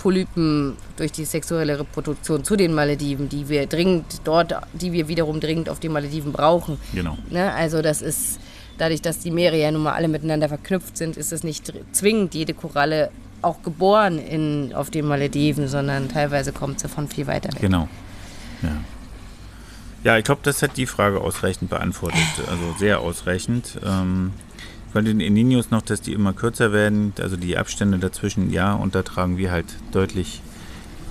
[0.06, 5.40] Polypen durch die sexuelle Reproduktion zu den Malediven, die wir dringend dort, die wir wiederum
[5.40, 6.78] dringend auf den Malediven brauchen.
[6.94, 7.18] Genau.
[7.32, 7.52] Ne?
[7.52, 8.40] Also das ist
[8.78, 12.34] dadurch, dass die Meere ja nun mal alle miteinander verknüpft sind, ist es nicht zwingend
[12.34, 13.12] jede Koralle
[13.42, 17.62] auch geboren in, auf den Malediven, sondern teilweise kommt sie von viel weiter weg.
[17.62, 17.88] Genau.
[18.62, 18.70] Ja,
[20.04, 22.20] ja ich glaube, das hat die Frage ausreichend beantwortet.
[22.50, 23.80] Also sehr ausreichend.
[23.86, 24.34] Ähm,
[24.94, 28.74] bei den El Niños noch, dass die immer kürzer werden, also die Abstände dazwischen, ja,
[28.74, 30.42] und da tragen wir halt deutlich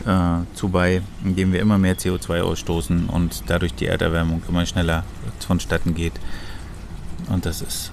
[0.06, 5.04] äh, zu bei, indem wir immer mehr CO2 ausstoßen und dadurch die Erderwärmung immer schneller
[5.38, 6.14] vonstatten geht.
[7.28, 7.92] Und das ist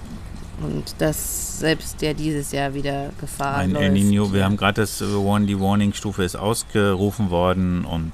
[0.60, 3.84] Und dass selbst der dieses Jahr wieder Gefahr ein läuft.
[3.84, 4.32] El Nino.
[4.32, 4.44] Wir ja.
[4.46, 8.12] haben gerade das äh, Warn, die Warning-Stufe ist ausgerufen worden und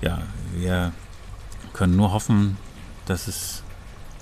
[0.00, 0.22] ja,
[0.54, 0.92] wir
[1.72, 2.56] können nur hoffen,
[3.06, 3.62] dass es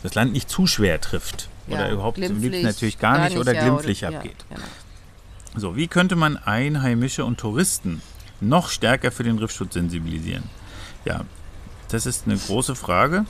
[0.03, 1.49] das Land nicht zu schwer trifft.
[1.69, 4.45] Oder Ja, überhaupt liebsten natürlich gar, nicht oder ja, glimpflich ja, abgeht.
[4.49, 4.63] genau.
[5.57, 8.01] So, wie könnte man Einheimische und Touristen
[8.41, 10.45] noch stärker für den Riffschutz sensibilisieren?
[11.05, 11.25] Ja,
[11.89, 13.25] das ist eine große Frage.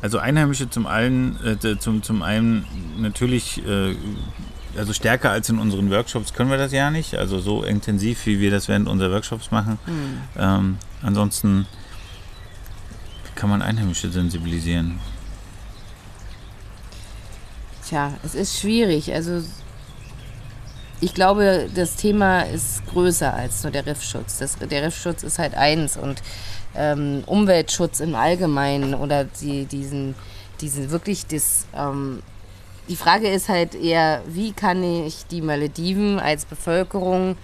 [0.00, 2.64] Also Einheimische zum einen, äh, zum, zum einen
[2.98, 3.96] natürlich, äh,
[4.76, 7.16] also stärker als in unseren Workshops können wir das ja nicht.
[7.16, 9.78] Also so intensiv, wie wir das während unserer Workshops machen.
[9.86, 10.18] Hm.
[10.36, 11.66] Ähm, ansonsten
[13.34, 15.00] kann man Einheimische sensibilisieren.
[17.88, 19.12] Tja, es ist schwierig.
[19.14, 19.42] Also
[21.00, 24.38] ich glaube, das Thema ist größer als nur der Riffschutz.
[24.38, 26.22] Das, der Riffschutz ist halt eins und
[26.74, 30.14] ähm, Umweltschutz im Allgemeinen oder die, diesen,
[30.60, 31.66] diesen wirklich das.
[31.74, 32.22] Ähm,
[32.88, 37.36] die Frage ist halt eher, wie kann ich die Malediven als Bevölkerung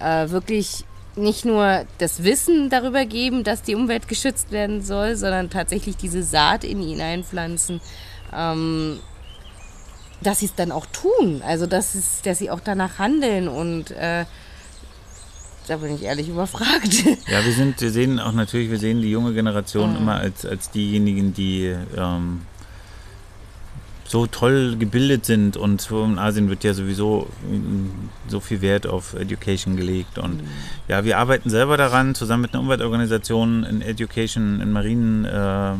[0.00, 0.84] äh, wirklich
[1.16, 6.22] nicht nur das Wissen darüber geben, dass die Umwelt geschützt werden soll, sondern tatsächlich diese
[6.22, 7.80] Saat in ihn einpflanzen.
[8.34, 9.00] Ähm,
[10.20, 11.42] dass sie es dann auch tun.
[11.44, 14.24] Also, dass, es, dass sie auch danach handeln und äh,
[15.68, 17.04] da bin ich ehrlich überfragt.
[17.28, 20.70] Ja, wir sind, wir sehen auch natürlich, wir sehen die junge Generation immer als, als
[20.70, 22.42] diejenigen, die ähm,
[24.08, 29.14] so toll gebildet sind und in Asien wird ja sowieso mm, so viel Wert auf
[29.14, 30.42] Education gelegt und
[30.88, 35.72] ja, wir arbeiten selber daran, zusammen mit einer Umweltorganisation in Education, in Marinen äh,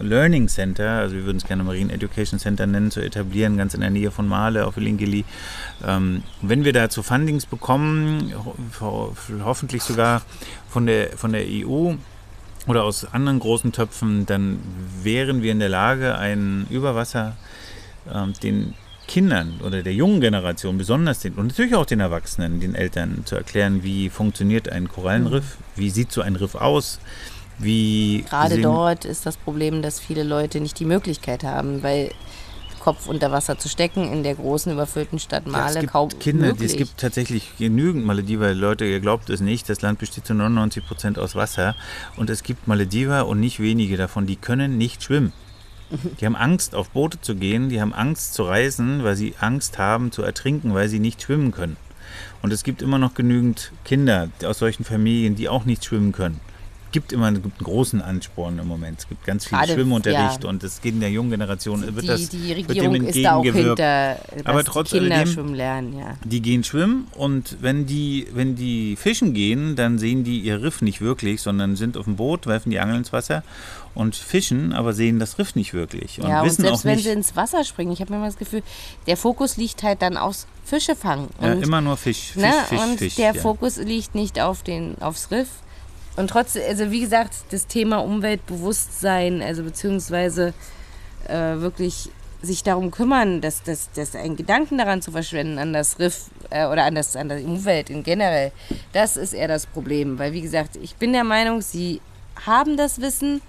[0.00, 3.80] Learning Center, also wir würden es gerne Marine Education Center nennen, zu etablieren, ganz in
[3.80, 5.24] der Nähe von Male auf Ilingili.
[5.86, 8.32] Ähm, wenn wir dazu Fundings bekommen,
[8.80, 10.22] ho hoffentlich sogar
[10.68, 11.94] von der, von der EU
[12.66, 14.58] oder aus anderen großen Töpfen, dann
[15.02, 17.36] wären wir in der Lage, einen Überwasser,
[18.12, 18.74] ähm, den
[19.10, 23.34] Kindern oder der jungen Generation besonders den und natürlich auch den Erwachsenen, den Eltern zu
[23.34, 27.00] erklären, wie funktioniert ein Korallenriff, wie sieht so ein Riff aus,
[27.60, 32.10] wie Gerade dort ist das Problem, dass viele Leute nicht die Möglichkeit haben, weil
[32.80, 36.08] Kopf unter Wasser zu stecken in der großen überfüllten Stadt Ja, Male es gibt kaum
[36.18, 36.72] Kinder, möglich.
[36.72, 38.54] es gibt tatsächlich genügend Malediver.
[38.54, 41.76] Leute, ihr glaubt es nicht, das Land besteht zu 99 Prozent aus Wasser.
[42.16, 45.32] Und es gibt Malediver und nicht wenige davon, die können nicht schwimmen.
[46.20, 49.76] Die haben Angst, auf Boote zu gehen, die haben Angst zu reisen, weil sie Angst
[49.76, 51.76] haben zu ertrinken, weil sie nicht schwimmen können.
[52.42, 56.40] Und es gibt immer noch genügend Kinder aus solchen Familien, die auch nicht schwimmen können.
[56.90, 58.98] Es gibt immer einen, gibt einen großen Ansporn im Moment.
[58.98, 60.50] Es gibt ganz viel Gerade, Schwimmunterricht ja.
[60.50, 63.24] und es geht in der jungen Generation, wird die, das die wird dem Regierung ist
[63.24, 66.16] da auch hinter, Aber trotz Kinder alledem- schwimmen lernen, ja.
[66.24, 70.82] Die gehen schwimmen und wenn die, wenn die fischen gehen, dann sehen die ihr Riff
[70.82, 73.44] nicht wirklich, sondern sind auf dem Boot, werfen die Angel ins Wasser
[73.94, 76.20] und fischen, aber sehen das Riff nicht wirklich.
[76.20, 78.18] Und ja, und wissen selbst auch wenn nicht, sie ins Wasser springen, ich habe mir
[78.18, 78.64] immer das Gefühl,
[79.06, 81.28] der Fokus liegt halt dann aufs Fische fangen.
[81.40, 83.14] ja, Und, immer nur Fisch, Fisch, ne, Fisch, und Fisch.
[83.14, 83.40] der ja.
[83.40, 85.48] Fokus liegt nicht auf den, aufs Riff.
[86.16, 90.52] Und trotzdem, also wie gesagt, das Thema Umweltbewusstsein, also beziehungsweise
[91.28, 92.10] äh, wirklich
[92.42, 96.66] sich darum kümmern, dass, dass, dass einen Gedanken daran zu verschwenden, an das Riff äh,
[96.66, 98.52] oder an, das, an die Umwelt in generell,
[98.92, 100.18] das ist eher das Problem.
[100.18, 102.00] Weil, wie gesagt, ich bin der Meinung, sie
[102.46, 103.42] haben das Wissen,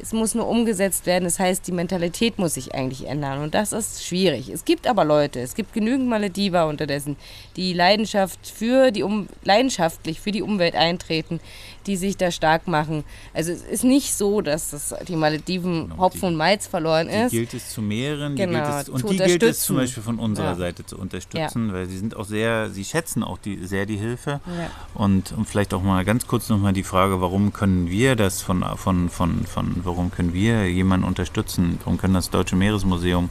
[0.00, 1.24] es muss nur umgesetzt werden.
[1.24, 3.42] Das heißt, die Mentalität muss sich eigentlich ändern.
[3.42, 4.48] Und das ist schwierig.
[4.48, 7.16] Es gibt aber Leute, es gibt genügend Malediver unterdessen,
[7.56, 11.40] die Leidenschaft für die um leidenschaftlich für die Umwelt eintreten,
[11.86, 13.04] die sich da stark machen.
[13.32, 17.14] Also es ist nicht so, dass das die Malediven Hopfen die- und Malz verloren Die
[17.14, 17.30] ist.
[17.30, 20.18] gilt es zu mehren, die Genau, gilt es, und die gilt es zum Beispiel von
[20.18, 20.54] unserer Ja.
[20.56, 24.40] Seite zu unterstützen, weil sie sind auch sehr, sie schätzen auch die, sehr die Hilfe.
[24.46, 24.70] Ja.
[24.94, 28.64] Und, und vielleicht auch mal ganz kurz nochmal die Frage, warum können wir das von,
[28.76, 31.78] von, von, von, warum können wir jemanden unterstützen?
[31.84, 33.30] Warum können das Deutsche Meeresmuseum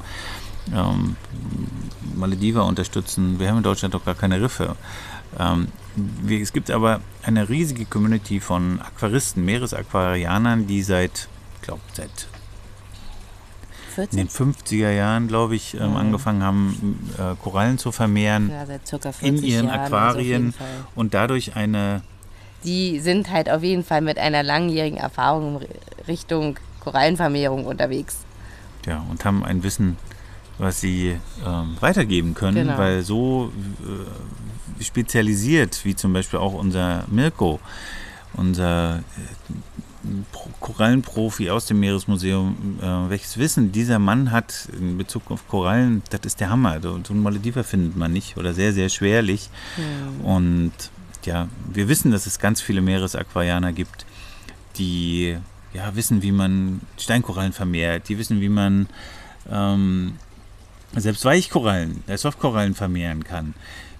[0.73, 1.15] ähm,
[2.15, 3.39] Malediver unterstützen?
[3.39, 4.75] Wir haben in Deutschland doch gar keine Riffe.
[5.39, 5.67] Ähm,
[6.29, 12.09] es gibt aber eine riesige Community von Aquaristen, Meeresaquarianern, die seit, ich glaube, seit
[13.97, 14.17] in 14?
[14.17, 19.37] den 50er Jahren, glaube ich, ähm, angefangen haben, äh, Korallen zu vermehren Ja, 40 in
[19.43, 20.67] ihren Jahren, also Aquarien Fall.
[20.95, 22.01] und dadurch eine
[22.65, 25.67] die sind halt auf jeden Fall mit einer langjährigen Erfahrung in
[26.07, 28.17] Richtung Korallenvermehrung unterwegs.
[28.87, 29.97] ja, und haben ein Wissen,
[30.57, 32.77] was sie ähm, weitergeben können, Genau.
[32.77, 33.51] weil so
[33.83, 34.44] äh,
[34.81, 37.59] spezialisiert, wie zum Beispiel auch unser Mirko,
[38.33, 39.01] unser äh,
[40.31, 46.03] Pro- Korallenprofi aus dem Meeresmuseum, äh, welches Wissen dieser Mann hat in Bezug auf Korallen,
[46.11, 46.79] das ist der Hammer.
[46.81, 49.49] So so einen Malediver findet man nicht oder sehr, sehr schwerlich.
[50.23, 50.73] Und
[51.25, 54.05] ja, wir wissen, dass es ganz viele Meeresaquarianer gibt,
[54.77, 55.37] die
[55.73, 58.87] ja, wissen, wie man Steinkorallen vermehrt, die wissen, wie man
[59.51, 60.17] ähm,
[60.95, 63.55] selbst Weichkorallen, äh, Softkorallen vermehren kann.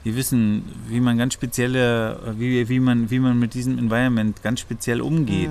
[0.06, 4.60] Die wissen, wie man ganz spezielle, wie, wie, man, wie man mit diesem Environment ganz
[4.60, 5.49] speziell umgeht.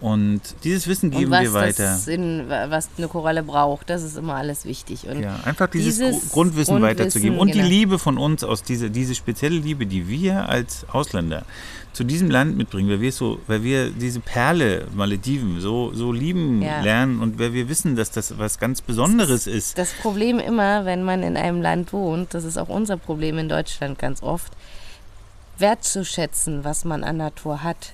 [0.00, 1.84] Und dieses Wissen geben wir weiter.
[1.84, 5.06] das in, was eine Koralle braucht, das ist immer alles wichtig.
[5.06, 7.38] Und Ja, einfach dieses, dieses Gru- Grundwissen, Grundwissen, weiterzugeben.
[7.38, 7.62] Und genau.
[7.64, 11.44] die Liebe von uns aus diese, diese spezielle Liebe, die wir als Ausländer
[11.92, 16.62] zu diesem Land mitbringen, weil wir so, weil wir diese Perle Malediven so, so lieben
[16.62, 16.80] Ja.
[16.80, 19.76] lernen und weil wir wissen, dass das was ganz Besonderes ist.
[19.76, 23.48] das Problem immer, wenn man in einem Land wohnt, das ist auch unser Problem in
[23.48, 24.52] Deutschland ganz oft,
[25.58, 27.92] wertzuschätzen, was man an Natur hat,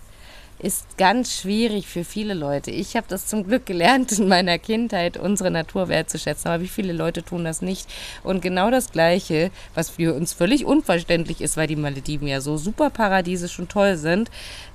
[0.59, 2.71] ist ganz schwierig für viele Leute.
[2.71, 6.93] Ich habe das zum Glück gelernt in meiner Kindheit, unsere Natur wertzuschätzen, aber wie viele
[6.93, 7.89] Leute tun das nicht?
[8.25, 12.57] Und genau das Gleiche, was für uns völlig unverständlich ist, weil die Malediven ja so
[12.57, 14.31] super paradiesisch und toll sind,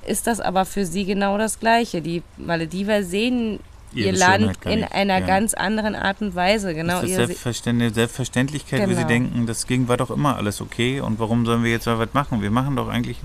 [0.07, 2.01] ist das aber für sie genau das Gleiche.
[2.01, 3.59] Die Malediver sehen
[3.95, 5.25] Ihre ihr Land in einer ja.
[5.25, 6.73] ganz anderen Art und Weise.
[6.73, 9.07] Genau, das ist Selbstverständlich, Selbstverständlichkeit, wie sie Genau.
[9.07, 12.13] denken, das ging war doch immer alles okay und warum sollen wir jetzt mal was
[12.13, 12.41] machen?
[12.41, 13.17] Wir machen doch eigentlich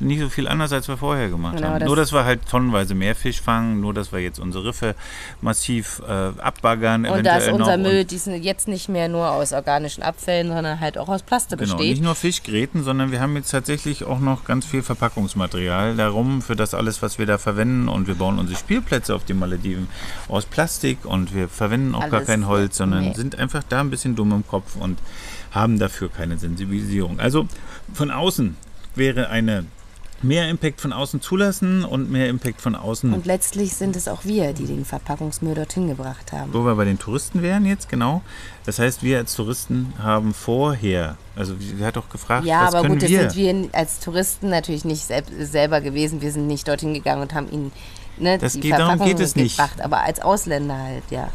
[0.00, 1.80] nicht so viel anders, als wir vorher gemacht Genau, haben.
[1.80, 4.94] das- nur, dass wir halt tonnenweise mehr Fisch fangen, nur, dass wir jetzt unsere Riffe
[5.40, 7.06] massiv äh, abbaggern.
[7.06, 11.08] und dass unser Müll diesen jetzt nicht mehr nur aus organischen Abfällen, sondern halt auch
[11.08, 11.90] aus Plaste Genau, besteht.
[11.92, 16.56] nicht nur Fischgräten, sondern wir haben jetzt tatsächlich auch noch ganz viel Verpackungsmaterial darum, für
[16.56, 17.88] das alles, was wir da verwenden.
[17.88, 19.88] Und wir bauen unsere Spielplätze auf den Malediven
[20.28, 23.14] aus Plastik und wir verwenden auch gar Alles, kein Holz, sondern nee.
[23.14, 24.98] sind einfach da ein bisschen dumm im Kopf und
[25.52, 27.20] haben dafür keine Sensibilisierung.
[27.20, 27.46] Also
[27.92, 28.56] von außen
[28.94, 29.64] wäre eine
[30.22, 34.24] mehr Impact von außen zulassen und mehr Impact von außen Und letztlich sind es auch
[34.24, 36.54] wir, die den Verpackungsmüll dorthin gebracht haben.
[36.54, 38.22] wo wir bei den Touristen wären jetzt, genau.
[38.64, 42.82] Das heißt, wir als Touristen haben vorher, also sie hat doch gefragt, Ja, was aber
[42.82, 43.30] können gut, das wir?
[43.30, 43.36] sind
[43.72, 46.22] wir als Touristen natürlich nicht selb selber gewesen.
[46.22, 47.70] Wir sind nicht dorthin gegangen und haben ihnen
[48.18, 49.56] ne, Das die geht- darum Verpackung geht es nicht.
[49.56, 49.80] gebracht.
[49.80, 51.28] Aber als Ausländer halt, ja.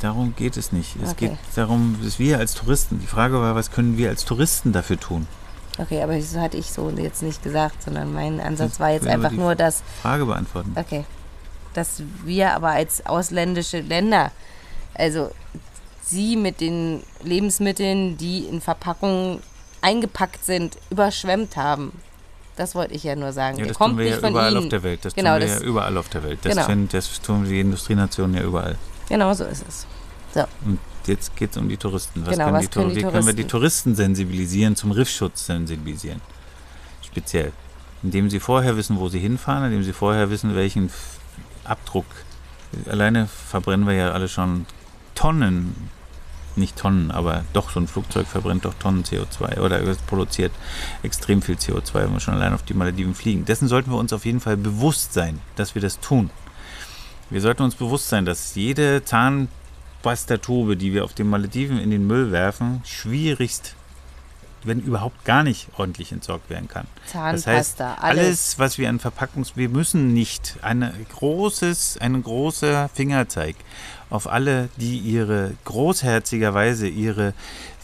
[0.00, 0.96] Darum geht es nicht.
[1.02, 1.28] Es Okay.
[1.30, 4.98] geht darum, dass wir als Touristen, die Frage war, was können wir als Touristen dafür
[5.00, 5.26] tun?
[5.78, 9.06] Okay, aber das hatte ich so jetzt nicht gesagt, sondern mein Ansatz Ich war jetzt
[9.06, 10.72] einfach nur, dass, Frage beantworten.
[10.76, 11.04] okay,
[11.74, 14.30] dass wir aber als ausländische Länder,
[14.94, 15.30] also
[16.02, 19.40] sie mit den Lebensmitteln, die in Verpackungen
[19.80, 21.92] eingepackt sind, überschwemmt haben.
[22.58, 23.58] Das wollte ich ja nur sagen.
[23.58, 24.64] Ja, das kommt tun wir nicht ja überall ihnen.
[24.64, 25.04] auf der Welt.
[25.04, 26.38] Das Genau, tun wir das- ja überall auf der Welt.
[26.42, 26.66] Das, Genau.
[26.66, 28.76] find- das tun die Industrienationen ja überall.
[29.08, 29.86] Genau so ist es.
[30.64, 32.22] Und jetzt geht es um die Touristen.
[32.26, 33.94] Was Genau, können was die, können die wie können wir die Touristen?
[33.94, 36.20] Touristen sensibilisieren, zum Riffschutz sensibilisieren?
[37.02, 37.52] Speziell.
[38.02, 40.90] Indem sie vorher wissen, wo sie hinfahren, indem sie vorher wissen, welchen
[41.64, 42.06] Abdruck.
[42.88, 44.66] Alleine verbrennen wir ja alle schon
[45.14, 45.90] Tonnen,
[46.58, 50.52] nicht Tonnen, aber doch, so ein Flugzeug verbrennt doch Tonnen CO2 oder es produziert
[51.02, 53.44] extrem viel CO2, wenn wir schon allein auf die Malediven fliegen.
[53.44, 56.30] Dessen sollten wir uns auf jeden Fall bewusst sein, dass wir das tun.
[57.30, 62.06] Wir sollten uns bewusst sein, dass jede Zahnpastatube, die wir auf den Malediven in den
[62.06, 63.74] Müll werfen, schwierigst,
[64.64, 66.86] wenn überhaupt gar nicht ordentlich entsorgt werden kann.
[67.12, 68.20] Das heißt, Zahnpasta, alles.
[68.20, 68.58] alles.
[68.58, 69.56] was wir an Verpackungs...
[69.56, 73.56] Wir müssen nicht eine großes, ein großer Fingerzeig
[74.10, 77.34] auf alle, die ihre großherzigerweise ihre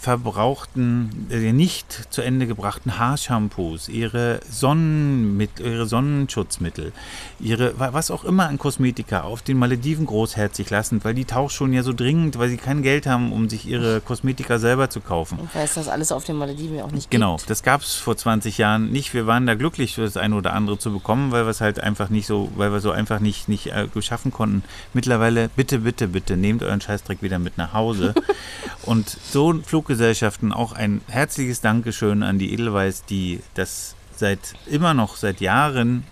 [0.05, 6.93] verbrauchten, äh, nicht zu Ende gebrachten Haarshampoos, ihre, Sonnenmittel, ihre Sonnenschutzmittel,
[7.41, 11.73] ihre, wa- was auch immer an Kosmetika auf den Malediven großherzig lassen, weil die Tauchschulen
[11.73, 15.39] ja so dringend, weil sie kein Geld haben, um sich ihre Kosmetika selber zu kaufen.
[15.39, 17.51] Und weil es das alles auf den Malediven ja auch nicht Genau, gibt.
[17.51, 19.15] das gab es vor 20 Jahren nicht.
[19.15, 22.11] Wir waren da glücklich, das eine oder andere zu bekommen, weil wir es halt einfach
[22.11, 24.63] nicht so, weil wir so einfach nicht, nicht äh, geschaffen konnten.
[24.93, 28.15] Mittlerweile, bitte, bitte, bitte, nehmt euren Scheißdreck wieder mit nach Hause.
[28.85, 29.55] Und so
[29.95, 36.03] Fluggesellschaften auch ein herzliches Dankeschön an die Edelweiss, die das seit immer noch seit Jahren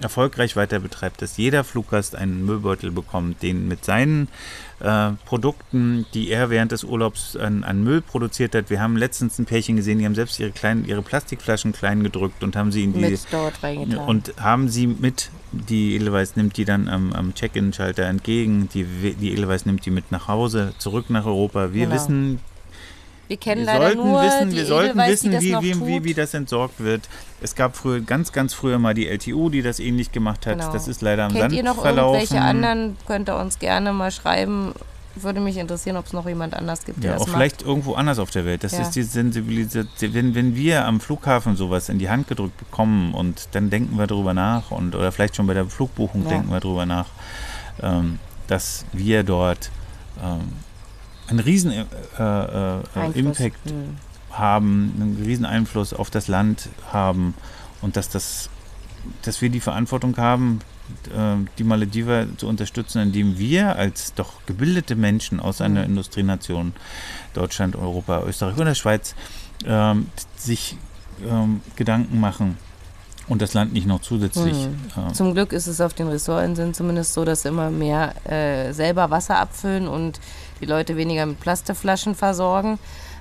[0.00, 4.26] erfolgreich weiter betreibt, dass jeder Fluggast einen Müllbeutel bekommt, den mit seinen
[4.80, 8.68] äh, Produkten, die er während des Urlaubs an, an Müll produziert hat.
[8.68, 12.42] Wir haben letztens ein Pärchen gesehen, die haben selbst ihre kleinen, ihre Plastikflaschen klein gedrückt
[12.42, 13.62] und haben sie in die dort
[14.08, 19.32] und haben sie mit, die Edelweiss nimmt die dann am, am Check-in-Schalter entgegen, die, die
[19.32, 21.72] Edelweiss nimmt die mit nach Hause, zurück nach Europa.
[21.74, 21.94] Wir Genau.
[21.94, 22.40] wissen,
[23.30, 26.14] wir kennen wir leider sollten nur wissen, wir sollten Edelweiß, wissen, wie, wie, wie, wie
[26.14, 27.08] das entsorgt wird.
[27.40, 30.58] Es gab früher, ganz, ganz früher mal die LTU, die das ähnlich gemacht hat.
[30.58, 30.72] Genau.
[30.72, 32.18] Das ist leider am Kennt Sand ihr noch verlaufen.
[32.20, 34.72] irgendwelche anderen, könnt ihr uns gerne mal schreiben.
[35.14, 37.36] Würde mich interessieren, ob es noch jemand anders gibt, der Ja, das auch macht.
[37.36, 38.64] vielleicht irgendwo anders auf der Welt.
[38.64, 38.80] Das Ja.
[38.82, 40.12] ist die Sensibilisation.
[40.14, 44.06] Wenn, wenn wir am Flughafen sowas in die Hand gedrückt bekommen und dann denken wir
[44.08, 46.30] darüber nach und oder vielleicht schon bei der Flugbuchung Ja.
[46.30, 47.06] denken wir darüber nach,
[47.82, 48.18] ähm,
[48.48, 49.70] dass wir dort
[50.22, 50.40] ähm,
[51.30, 51.84] einen riesen äh,
[52.18, 53.14] äh, äh, Einfluss.
[53.16, 53.96] Impact Hm.
[54.32, 57.34] haben, einen riesen Einfluss auf das Land haben
[57.80, 58.50] und dass das,
[59.22, 60.60] dass wir die Verantwortung haben,
[61.14, 65.90] äh, die Malediver zu unterstützen, indem wir als doch gebildete Menschen aus einer Mhm.
[65.90, 66.72] Industrienation,
[67.34, 69.14] Deutschland, Europa, Österreich oder Schweiz,
[69.64, 70.06] ähm,
[70.36, 70.76] sich
[71.28, 72.56] ähm, Gedanken machen
[73.30, 74.54] und das Land nicht noch zusätzlich.
[74.54, 74.76] Mhm.
[74.96, 79.10] ähm, Zum Glück ist es auf den Ressortinseln zumindest so, dass immer mehr äh, selber
[79.10, 80.20] Wasser abfüllen und
[80.60, 82.78] die Leute weniger mit Plastikflaschen versorgen.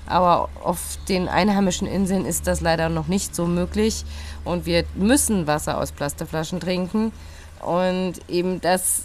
[0.07, 4.03] Aber auf den einheimischen Inseln ist das leider noch nicht so möglich
[4.43, 7.11] und wir müssen Wasser aus Plastikflaschen trinken
[7.61, 9.03] und eben das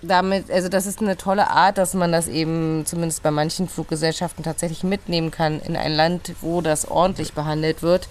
[0.00, 4.42] damit, also das ist eine tolle Art, dass man das eben zumindest bei manchen Fluggesellschaften
[4.42, 8.08] tatsächlich mitnehmen kann in ein Land, wo das ordentlich behandelt wird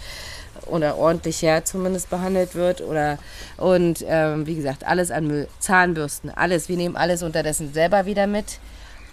[0.68, 3.18] oder ordentlicher zumindest behandelt wird oder
[3.58, 8.28] und ähm, wie gesagt alles an Müll, Zahnbürsten, alles, wir nehmen alles unterdessen selber wieder
[8.28, 8.60] mit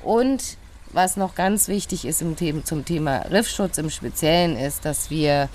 [0.02, 0.56] und
[0.92, 5.48] was noch ganz wichtig ist im Thema, zum Thema Riffschutz im Speziellen ist, dass wir,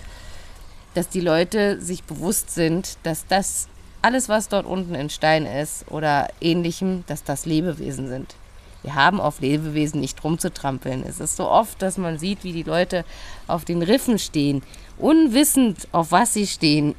[0.93, 3.67] dass die Leute sich bewusst sind, dass das
[4.01, 8.35] alles, was dort unten in Stein ist oder ähnlichem, dass das Lebewesen sind.
[8.83, 11.03] Wir haben auf Lebewesen nicht rumzutrampeln.
[11.07, 13.03] Es ist so oft, dass man sieht, wie die Leute
[13.47, 14.61] auf den Riffen stehen,
[14.97, 16.95] unwissend, auf was sie stehen.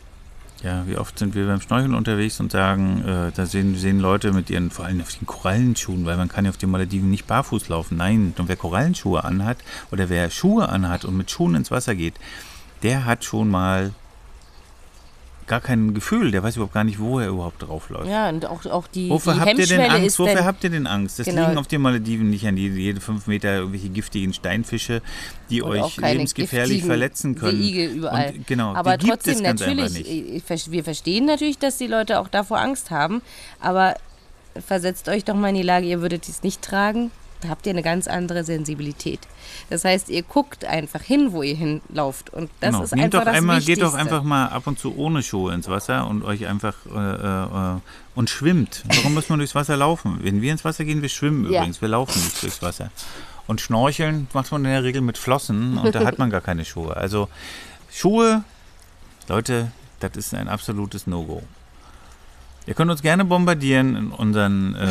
[0.63, 4.33] Ja, wie oft sind wir beim Schnorcheln unterwegs und sagen, äh, da sehen, sehen Leute
[4.33, 7.27] mit ihren, vor allem auf den Korallenschuhen, weil man kann ja auf den Malediven nicht
[7.27, 7.99] barfuß laufen.
[7.99, 9.59] Nein, und wer Korallenschuhe anhat
[9.93, 12.15] oder wer Schuhe anhat und mit Schuhen ins Wasser geht,
[12.83, 13.93] der hat schon mal
[15.47, 18.09] gar kein Gefühl, der weiß überhaupt gar nicht, wo er überhaupt draufläuft.
[18.09, 20.07] Ja, und auch, auch die, Wofür die habt ihr denn Hemmschwelle Angst?
[20.07, 21.21] ist Wofür habt ihr denn Angst?
[21.21, 21.47] Es Genau.
[21.47, 25.03] liegen auf den Malediven nicht an jede, jede fünf Meter irgendwelche giftigen Steinfische,
[25.51, 27.63] die Und euch lebensgefährlich verletzen können.
[27.63, 28.33] Seeigel überall.
[28.37, 32.59] Und, genau, aber die trotzdem natürlich, ver- wir verstehen natürlich, dass die Leute auch davor
[32.59, 33.23] Angst haben,
[33.61, 33.95] aber
[34.67, 37.11] versetzt euch doch mal in die Lage, ihr würdet dies nicht tragen.
[37.49, 39.21] Habt ihr eine ganz andere Sensibilität.
[39.71, 42.31] Das heißt, ihr guckt einfach hin, wo ihr hinlauft.
[42.31, 42.85] Und das Genau.
[42.85, 43.85] ist Nehmt einfach doch das einmal, Wichtigste.
[43.85, 47.75] geht doch einfach mal ab und zu ohne Schuhe ins Wasser und euch einfach äh,
[47.77, 47.81] äh,
[48.15, 48.85] und schwimmt.
[48.95, 50.19] Warum muss man durchs Wasser laufen?
[50.23, 51.61] Wenn wir ins Wasser gehen, wir schwimmen Ja.
[51.61, 52.91] übrigens, wir laufen nicht durchs Wasser.
[53.47, 56.65] Und schnorcheln macht man in der Regel mit Flossen und da hat man gar keine
[56.65, 56.97] Schuhe.
[56.97, 57.29] Also
[57.93, 58.43] Schuhe,
[59.29, 59.71] Leute,
[60.01, 61.43] das ist ein absolutes No-Go.
[62.67, 64.87] Ihr könnt uns gerne bombardieren in unseren äh,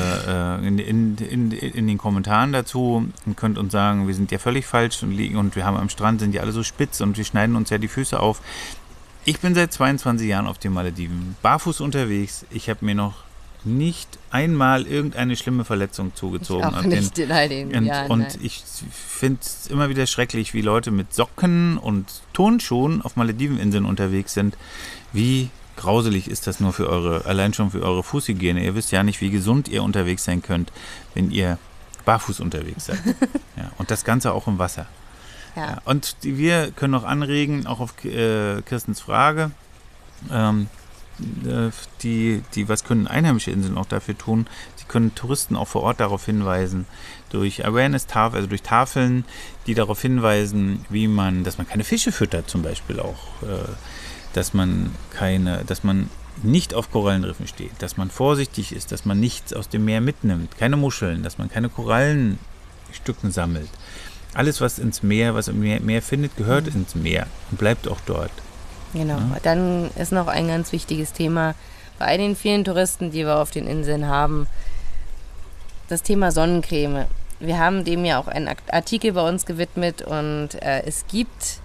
[0.55, 4.37] äh, in, in, in, in den Kommentaren dazu und könnt uns sagen, wir sind ja
[4.39, 7.17] völlig falsch und liegen und wir haben am Strand sind ja alle so spitz und
[7.17, 8.41] wir schneiden uns ja die Füße auf.
[9.25, 12.45] Ich bin seit 22 Jahren auf den Malediven, barfuß unterwegs.
[12.49, 13.25] Ich habe mir noch
[13.65, 16.63] nicht einmal irgendeine schlimme Verletzung zugezogen.
[16.65, 18.11] Auch auf den- nicht in all den und, Jahren.
[18.11, 23.85] und ich finde es immer wieder schrecklich, wie Leute mit Socken und Turnschuhen auf Malediveninseln
[23.85, 24.55] unterwegs sind.
[25.11, 28.63] Wie grauselig ist das nur für eure, allein schon für eure Fußhygiene.
[28.63, 30.71] Ihr wisst ja nicht, wie gesund ihr unterwegs sein könnt,
[31.13, 31.57] wenn ihr
[32.05, 32.99] barfuß unterwegs seid.
[33.57, 34.85] ja, und das Ganze auch im Wasser.
[35.55, 35.65] ja.
[35.65, 39.51] Ja, und die, wir können noch anregen, auch auf äh, Kirstens Frage,
[40.31, 40.67] ähm,
[41.45, 41.71] äh,
[42.03, 44.47] die, die, was können einheimische Inseln auch dafür tun?
[44.75, 46.85] Sie können Touristen auch vor Ort darauf hinweisen,
[47.29, 49.25] durch Awareness-Tafeln, also durch Tafeln,
[49.65, 53.69] die darauf hinweisen, wie man, dass man keine Fische füttert zum Beispiel auch, äh,
[54.35, 56.09] dass man keine, dass man
[56.43, 60.57] nicht auf Korallenriffen steht, dass man vorsichtig ist, dass man nichts aus dem Meer mitnimmt,
[60.57, 63.69] keine Muscheln, dass man keine Korallenstücken sammelt.
[64.33, 68.01] Alles, was ins Meer, was im Meer, Meer findet, gehört ins Meer und bleibt auch
[68.05, 68.31] dort.
[68.93, 69.17] Genau.
[69.17, 69.37] Ja.
[69.43, 71.55] Dann ist noch ein ganz wichtiges Thema
[71.97, 74.47] bei den vielen Touristen, die wir auf den Inseln haben,
[75.87, 77.05] das Thema Sonnencreme.
[77.39, 81.59] Wir haben dem ja auch einen Artikel bei uns gewidmet und äh, es gibt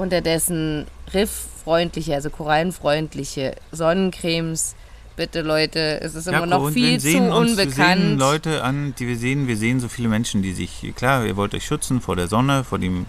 [0.00, 4.74] unterdessen rifffreundliche, also korallenfreundliche Sonnencremes.
[5.16, 8.00] Bitte Leute, es ist immer noch viel wir zu uns, Wir unbekannt.
[8.00, 9.46] sehen Leute an, die wir sehen.
[9.48, 12.64] Wir sehen so viele Menschen, die sich, klar, ihr wollt euch schützen vor der Sonne,
[12.64, 13.04] vor dem,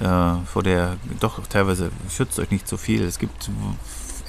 [0.00, 0.04] äh,
[0.46, 3.02] vor der, doch teilweise schützt euch nicht so viel.
[3.02, 3.50] Es gibt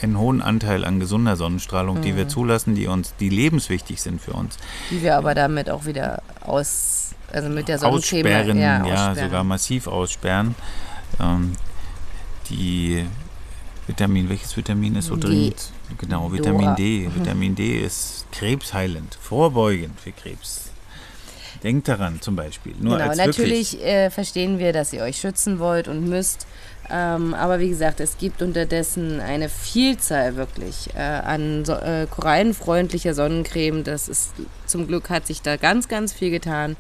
[0.02, 2.18] einen hohen Anteil an gesunder Sonnenstrahlung, die Mhm.
[2.18, 4.58] wir zulassen, die uns, die lebenswichtig sind für uns.
[4.89, 9.16] die wir aber damit auch wieder aus, also mit der Sonnencreme aussperren, ja, aussperren.
[9.30, 10.56] sogar massiv aussperren.
[11.20, 11.52] Ähm,
[12.52, 13.06] die
[13.88, 15.28] Vitamin, welches Vitamin ist so D.
[15.28, 15.72] dringend?
[15.97, 16.76] Genau, Vitamin Dora.
[16.76, 17.10] D.
[17.14, 20.70] Vitamin D ist krebsheilend, vorbeugend für Krebs.
[21.64, 22.74] Denkt daran zum Beispiel.
[22.80, 26.47] Nur genau, natürlich äh, verstehen wir, dass ihr euch schützen wollt und müsst.
[26.89, 33.14] Ähm, aber wie gesagt, es gibt unterdessen eine Vielzahl wirklich äh, an so, äh, korallenfreundlicher
[33.14, 33.84] Sonnencreme.
[33.84, 34.32] Das ist
[34.66, 36.76] zum Glück hat sich da ganz, ganz viel getan.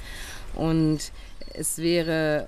[0.55, 1.11] Und
[1.53, 2.47] es wäre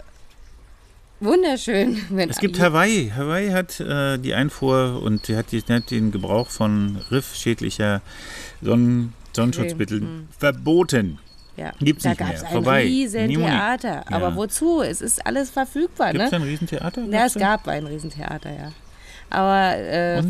[1.24, 1.97] wunderschön,
[2.30, 3.11] es gibt Hawaii.
[3.15, 8.01] Hawaii hat äh, die Einfuhr und hat, die, hat den Gebrauch von riffschädlicher
[8.61, 10.28] Sonnen, Sonnenschutzmitteln Hm.
[10.38, 11.19] verboten.
[11.57, 12.15] ja, gibt's da mehr.
[12.17, 12.84] gab's ein Vorbei.
[12.84, 13.49] riesen Nimoni.
[13.51, 14.05] Theater.
[14.09, 14.15] Ja.
[14.15, 14.82] Aber wozu?
[14.82, 16.38] Es ist alles verfügbar, Gibt es ne?
[16.38, 17.03] ein Riesentheater?
[17.09, 18.71] Ja, es gab ein Riesentheater, ja.
[19.30, 20.24] Aber äh,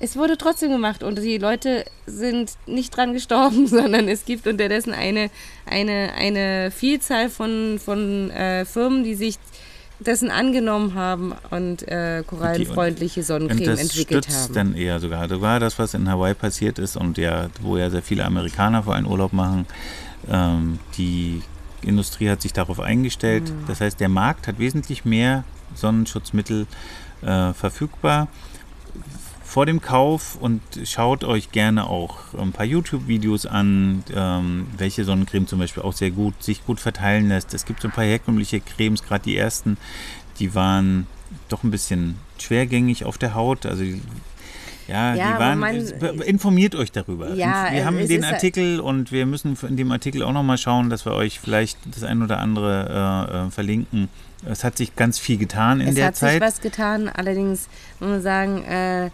[0.00, 4.92] es wurde trotzdem gemacht und die Leute sind nicht dran gestorben, sondern es gibt unterdessen
[4.92, 5.30] eine,
[5.66, 9.36] eine, eine Vielzahl von, von äh, Firmen, die sich
[10.00, 14.54] dessen angenommen haben und äh, korallenfreundliche Und Sonnencreme das entwickelt haben.
[14.54, 15.28] dann eher sogar.
[15.28, 18.94] Sogar das, was in Hawaii passiert ist und ja, wo ja sehr viele Amerikaner vor
[18.94, 19.66] allem Urlaub machen,
[20.30, 21.42] ähm, die
[21.82, 23.44] Industrie hat sich darauf eingestellt.
[23.44, 23.66] Mhm.
[23.66, 25.44] Das heißt, der Markt hat wesentlich mehr
[25.74, 26.66] Sonnenschutzmittel
[27.22, 28.28] äh, verfügbar
[29.48, 35.46] vor dem Kauf und schaut euch gerne auch ein paar YouTube-Videos an, ähm, welche Sonnencreme
[35.46, 37.54] zum Beispiel auch sehr gut sich gut verteilen lässt.
[37.54, 39.78] Es gibt so ein paar herkömmliche Cremes, gerade die ersten,
[40.38, 41.06] die waren
[41.48, 43.64] doch ein bisschen schwergängig auf der Haut.
[43.64, 43.84] Also
[44.86, 45.58] ja, Ja, die waren.
[45.58, 45.76] man-
[46.20, 47.32] informiert euch darüber.
[47.34, 50.90] Ja, wir haben es den Artikel und wir müssen in dem Artikel auch nochmal schauen,
[50.90, 54.08] dass wir euch vielleicht das ein oder andere äh, äh, verlinken.
[54.44, 56.32] Es hat sich ganz viel getan in es der hat Zeit.
[56.34, 57.68] sich was getan, allerdings
[57.98, 59.10] muss man sagen, äh,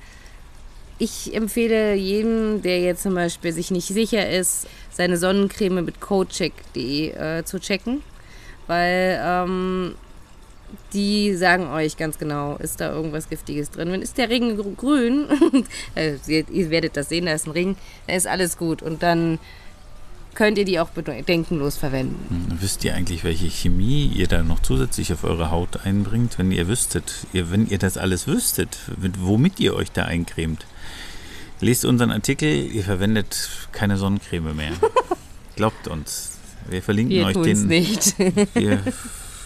[0.99, 7.11] ich empfehle jedem, der jetzt zum Beispiel sich nicht sicher ist, seine Sonnencreme mit codecheck.de
[7.11, 8.03] äh, zu checken,
[8.67, 9.95] weil ähm,
[10.93, 13.91] die sagen euch ganz genau, ist da irgendwas Giftiges drin.
[13.93, 15.27] Wenn ist der Ring gr- grün,
[15.95, 17.77] äh, ihr, werdet das sehen, da ist ein Ring,
[18.07, 19.39] dann ist alles gut und dann
[20.35, 22.49] könnt ihr die auch bedenkenlos verwenden.
[22.51, 26.51] Hm, Wisst ihr eigentlich, welche Chemie ihr da noch zusätzlich auf eure Haut einbringt, wenn
[26.51, 30.67] ihr wüsstet, ihr, wenn ihr das alles wüsstet, mit, womit ihr euch da eincremt?
[31.61, 34.73] Lest unseren Artikel, ihr verwendet keine Sonnencreme mehr.
[35.57, 36.33] Glaubt uns.
[36.69, 37.67] Wir verlinken Wir euch den.
[37.67, 38.19] nicht.
[38.55, 38.83] Wir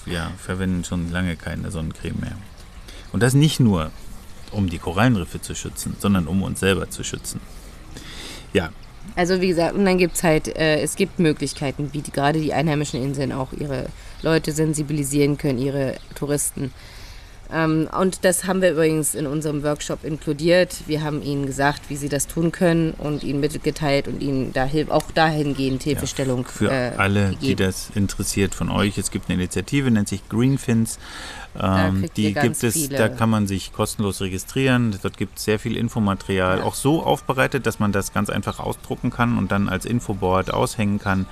[0.06, 2.36] ja, verwenden schon lange keine Sonnencreme mehr.
[3.12, 3.90] Und das nicht nur,
[4.52, 7.40] um die Korallenriffe zu schützen, sondern um uns selber zu schützen.
[8.52, 8.70] Ja,
[9.16, 12.40] Also wie gesagt, und dann gibt es halt, äh, es gibt Möglichkeiten, wie die, gerade
[12.40, 13.86] die einheimischen Inseln auch ihre
[14.22, 16.72] Leute sensibilisieren können, ihre Touristen.
[17.52, 20.76] Ähm, und das haben wir übrigens in unserem Workshop inkludiert.
[20.86, 24.68] Wir haben ihnen gesagt, wie sie das tun können und ihnen mitgeteilt und ihnen da
[24.90, 27.40] auch dahingehend Hilfestellung ja, Für äh, alle, gegeben.
[27.40, 30.98] die das interessiert von euch, es gibt eine Initiative, nennt sich Greenfins.
[31.60, 32.96] Ähm, die gibt es, viele.
[32.96, 34.96] da kann man sich kostenlos registrieren.
[35.02, 36.64] Dort gibt es sehr viel Infomaterial, ja.
[36.64, 40.98] auch so aufbereitet, dass man das ganz einfach ausdrucken kann und dann als Infoboard aushängen
[40.98, 41.26] kann.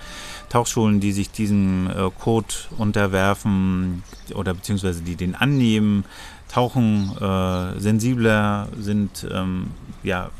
[0.49, 4.03] Tauchschulen, die sich diesem äh, Code unterwerfen
[4.35, 6.05] oder beziehungsweise die den annehmen,
[6.49, 9.69] tauchen äh, sensibler, sind ähm,
[10.03, 10.31] ja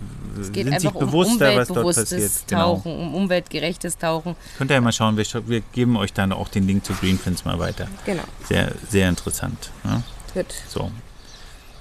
[0.41, 2.33] sind sich bewusster, um was dort passiert.
[2.47, 2.61] Genau.
[2.63, 3.07] Tauchen, genau.
[3.07, 4.37] um umweltgerechtes Tauchen.
[4.57, 7.45] Könnt ihr ja mal schauen, wir, wir, geben euch dann auch den Link zu Greenfins
[7.45, 7.89] mal weiter.
[8.05, 8.23] Genau.
[8.45, 9.71] Sehr, sehr interessant.
[9.85, 10.03] Ja?
[10.35, 10.55] Gut.
[10.69, 10.91] So.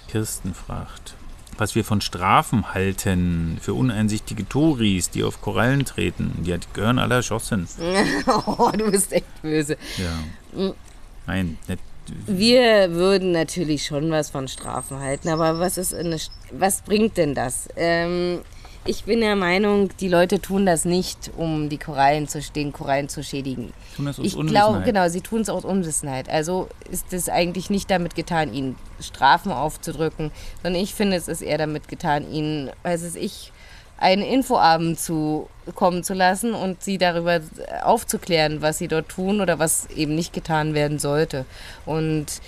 [0.07, 1.14] Kirsten fragt,
[1.57, 6.43] was wir von Strafen halten für uneinsichtige Touris, die auf Korallen treten.
[6.43, 7.67] Die gehören alle erschossen.
[8.45, 9.77] oh, du bist echt böse.
[9.97, 10.73] Ja.
[11.27, 11.79] Nein, nicht.
[12.27, 16.17] Wir würden natürlich schon was von Strafen halten, aber was ist eine,
[16.51, 17.67] was bringt denn das?
[17.75, 18.41] Ähm,
[18.85, 23.09] ich bin der Meinung, die Leute tun das nicht, um die Korallen zu, den Korallen
[23.09, 23.73] zu schädigen.
[23.95, 26.29] Tun das aus ich glaube, genau, sie tun es aus Unwissenheit.
[26.29, 30.31] Also ist es eigentlich nicht damit getan, ihnen Strafen aufzudrücken,
[30.61, 33.51] sondern ich finde, es ist eher damit getan, ihnen, weiß es ich,
[33.97, 37.39] einen Infoabend zu kommen zu lassen und sie darüber
[37.83, 41.45] aufzuklären, was sie dort tun oder was eben nicht getan werden sollte.
[41.85, 42.41] Und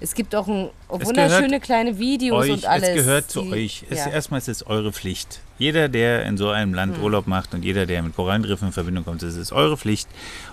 [0.00, 2.88] es gibt auch ein, wunderschöne kleine Videos euch, und alles.
[2.88, 3.84] Es gehört zu die, euch.
[3.90, 4.08] Es, ja.
[4.08, 5.40] Erstmal ist es eure Pflicht.
[5.58, 7.04] Jeder, der in so einem Land hm.
[7.04, 10.08] Urlaub macht und jeder, der mit Korallenriffen in Verbindung kommt, es ist eure Pflicht,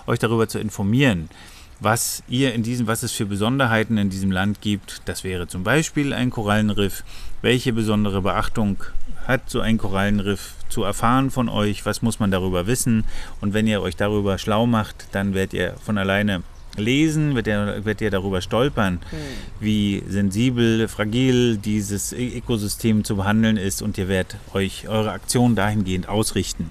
[0.06, 1.30] euch darüber zu informieren,
[1.80, 5.00] was ihr in diesem, was es für Besonderheiten in diesem Land gibt.
[5.06, 7.02] Das wäre zum Beispiel ein Korallenriff.
[7.40, 8.76] Welche besondere Beachtung
[9.26, 11.86] hat so ein Korallenriff zu erfahren von euch?
[11.86, 13.04] Was muss man darüber wissen?
[13.40, 16.42] Und wenn ihr euch darüber schlau macht, dann werdet ihr von alleine
[16.78, 19.16] lesen, wird ihr, wird ihr darüber stolpern, mhm.
[19.60, 25.54] wie sensibel, fragil dieses e-, Ökosystem zu behandeln ist und ihr werdet euch eure Aktion
[25.54, 26.70] dahingehend ausrichten.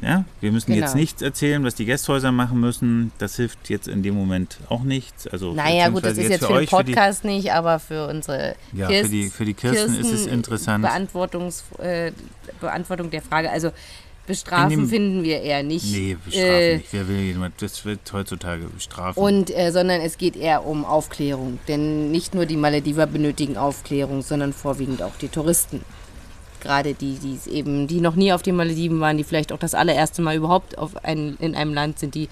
[0.00, 0.84] Ja, wir müssen genau.
[0.84, 3.10] jetzt nichts erzählen, was die Gästhäuser machen müssen.
[3.18, 5.26] Das hilft jetzt in dem Moment auch nichts.
[5.26, 8.06] Also naja, gut, das ist jetzt, für, für den Podcast für die, nicht, aber für
[8.06, 10.82] unsere ja, Kirsten, für die, für die Kirsten, Kirsten ist es interessant.
[10.82, 12.12] Beantwortungs, äh,
[12.60, 13.50] Beantwortung der Frage.
[13.50, 13.72] Also
[14.26, 15.84] Bestrafen finden wir eher nicht.
[15.92, 16.92] Nee, bestrafen äh, nicht.
[16.92, 17.60] Wer will jemand?
[17.60, 19.20] Das wird heutzutage bestrafen.
[19.20, 21.58] Und, äh, sondern es geht eher um Aufklärung.
[21.66, 25.84] Denn nicht nur die Malediver benötigen Aufklärung, sondern vorwiegend auch die Touristen.
[26.60, 29.74] Gerade die, die eben, die noch nie auf den Malediven waren, die vielleicht auch das
[29.74, 32.28] allererste Mal überhaupt auf ein, in einem Land sind, die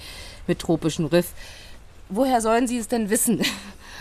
[0.47, 1.33] mit tropischem Riff.
[2.09, 3.43] Woher sollen sie es denn wissen?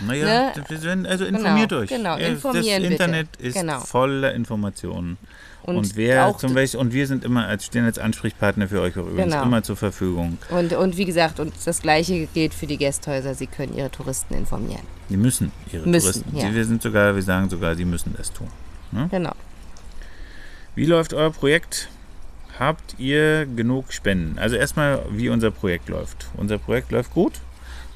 [0.02, 1.06] Naja, ne?
[1.10, 1.88] also informiert genau, euch.
[1.90, 3.48] Genau, informieren Das Internet bitte.
[3.48, 3.80] ist genau.
[3.80, 5.18] voller Informationen.
[5.62, 8.96] Und, und wer zum Beispiel, und wir sind immer als stehen als Ansprechpartner für euch
[8.96, 9.42] übrigens genau.
[9.42, 10.38] immer zur Verfügung.
[10.50, 14.34] Und, und wie gesagt, und das gleiche gilt für die Gästhäuser, sie können ihre Touristen
[14.34, 14.82] informieren.
[15.08, 16.36] Sie müssen ihre müssen, Touristen.
[16.36, 16.54] Ja.
[16.54, 18.48] wir sind sogar, wir sagen sogar, sie müssen das tun.
[18.92, 19.08] Ne?
[19.10, 19.32] Genau.
[20.74, 21.88] Wie läuft euer Projekt?
[22.58, 24.38] Habt ihr genug Spenden?
[24.38, 26.26] Also erstmal, wie unser Projekt läuft.
[26.36, 27.32] Unser Projekt läuft gut.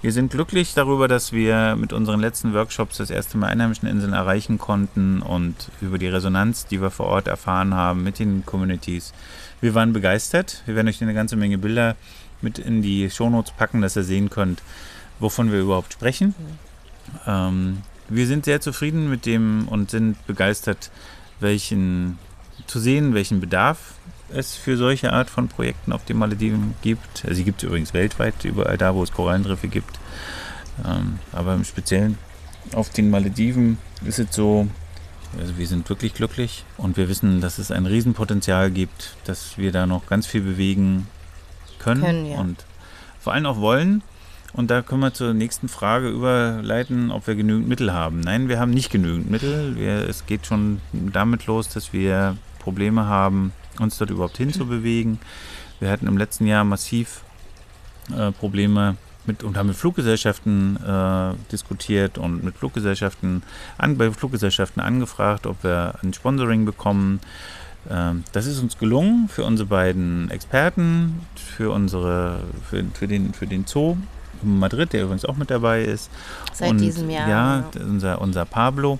[0.04, 4.12] Wir sind glücklich darüber, dass wir mit unseren letzten Workshops das erste Mal einheimischen Inseln
[4.12, 9.14] erreichen konnten und über die Resonanz, die wir vor Ort erfahren haben mit den Communities.
[9.62, 10.62] Wir waren begeistert.
[10.66, 11.96] Wir werden euch eine ganze Menge Bilder
[12.42, 14.60] mit in die Shownotes packen, dass ihr sehen könnt,
[15.20, 16.34] wovon wir überhaupt sprechen.
[17.26, 17.78] Ähm,
[18.10, 20.90] wir sind sehr zufrieden mit dem und sind begeistert,
[21.40, 22.18] welchen
[22.66, 23.94] zu sehen, welchen Bedarf
[24.34, 27.24] es für solche Art von Projekten auf den Malediven gibt.
[27.24, 29.98] Also sie gibt es übrigens weltweit, überall da, wo es Korallenriffe gibt.
[30.84, 32.18] Ähm, aber im Speziellen
[32.72, 34.68] auf den Malediven ist es so,
[35.38, 39.72] also wir sind wirklich glücklich und wir wissen, dass es ein Riesenpotenzial gibt, dass wir
[39.72, 41.06] da noch ganz viel bewegen
[41.78, 42.38] können, können ja.
[42.38, 42.64] und
[43.20, 44.02] vor allem auch wollen.
[44.52, 48.20] Und da können wir zur nächsten Frage überleiten, ob wir genügend Mittel haben.
[48.20, 49.74] Nein, wir haben nicht genügend Mittel.
[49.76, 55.18] Wir, es geht schon damit los, dass wir Probleme haben, uns dort überhaupt hinzubewegen.
[55.80, 57.22] Wir hatten im letzten Jahr massiv
[58.16, 58.96] äh, Probleme
[59.26, 63.42] mit und haben mit Fluggesellschaften äh, diskutiert und mit Fluggesellschaften
[63.78, 67.20] an, bei Fluggesellschaften angefragt, ob wir ein Sponsoring bekommen.
[67.90, 73.46] Ähm, das ist uns gelungen für unsere beiden Experten, für unsere, für, für den, für
[73.46, 73.96] den Zoo
[74.42, 76.10] in Madrid, der übrigens auch mit dabei ist.
[76.52, 77.28] Seit und, diesem Jahr.
[77.28, 78.98] Ja, unser, unser Pablo.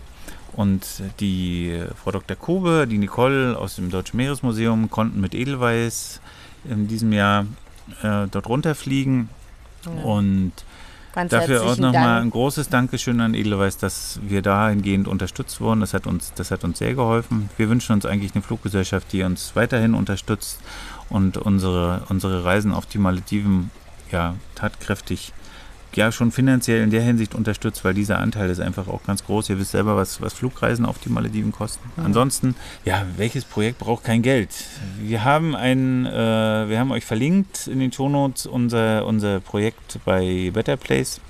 [0.57, 0.87] Und
[1.21, 2.37] die Frau Dr.
[2.37, 6.21] Kube, die Nicole aus dem Deutschen Meeresmuseum konnten mit Edelweiß
[6.71, 7.47] in diesem Jahr
[8.03, 9.29] äh, dort runterfliegen.
[9.85, 10.05] Ja.
[10.05, 10.53] Und
[11.15, 15.79] Ganz Dafür auch nochmal ein großes Dankeschön an Edelweiss, dass wir dahingehend unterstützt wurden.
[15.81, 17.51] Das hat, uns, das hat uns sehr geholfen.
[17.57, 20.59] Wir wünschen uns eigentlich eine Fluggesellschaft, die uns weiterhin unterstützt
[21.11, 23.71] und unsere, unsere Reisen auf die Malediven
[24.11, 25.33] ja, tatkräftig,
[25.97, 29.51] ja schon finanziell in der Hinsicht unterstützt, weil dieser Anteil ist einfach auch ganz groß.
[29.51, 31.89] Ihr wisst selber, was, was Flugreisen auf die Malediven kosten.
[31.97, 34.51] Ansonsten, ja, welches Projekt braucht kein Geld?
[35.01, 40.51] Wir haben ein, äh, wir haben euch verlinkt in den Shownotes unser, unser Projekt bei
[40.53, 41.21] Better Place.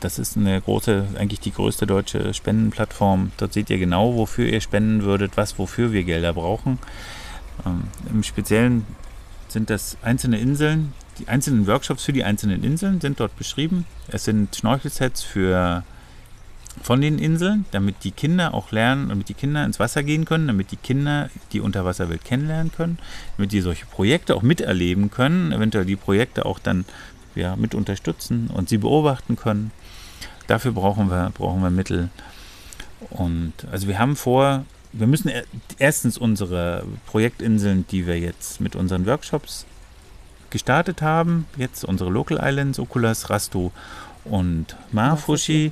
[0.00, 3.32] Das ist eine große, eigentlich die größte deutsche Spendenplattform.
[3.38, 6.78] Dort seht ihr genau, wofür ihr spenden würdet, was wofür wir Gelder brauchen.
[7.64, 8.84] Ähm, Im Speziellen
[9.48, 10.92] sind das einzelne Inseln.
[11.20, 13.84] Die einzelnen Workshops für die einzelnen Inseln sind dort beschrieben.
[14.08, 15.84] Es sind Schnorchelsets für
[16.82, 20.46] von den Inseln, damit die Kinder auch lernen, damit die Kinder ins Wasser gehen können,
[20.46, 22.98] damit die Kinder die Unterwasserwelt kennenlernen können,
[23.36, 26.86] damit die solche Projekte auch miterleben können, eventuell die Projekte auch dann
[27.34, 29.72] ja, mit unterstützen und sie beobachten können.
[30.46, 32.08] Dafür brauchen wir, brauchen wir Mittel.
[33.10, 35.44] Und also wir haben vor, wir müssen er-
[35.78, 39.66] erstens unsere Projektinseln, die wir jetzt mit unseren Workshops
[40.50, 43.72] gestartet haben, jetzt unsere Local Islands, Okulas, Rasto
[44.24, 45.70] und Marfushi,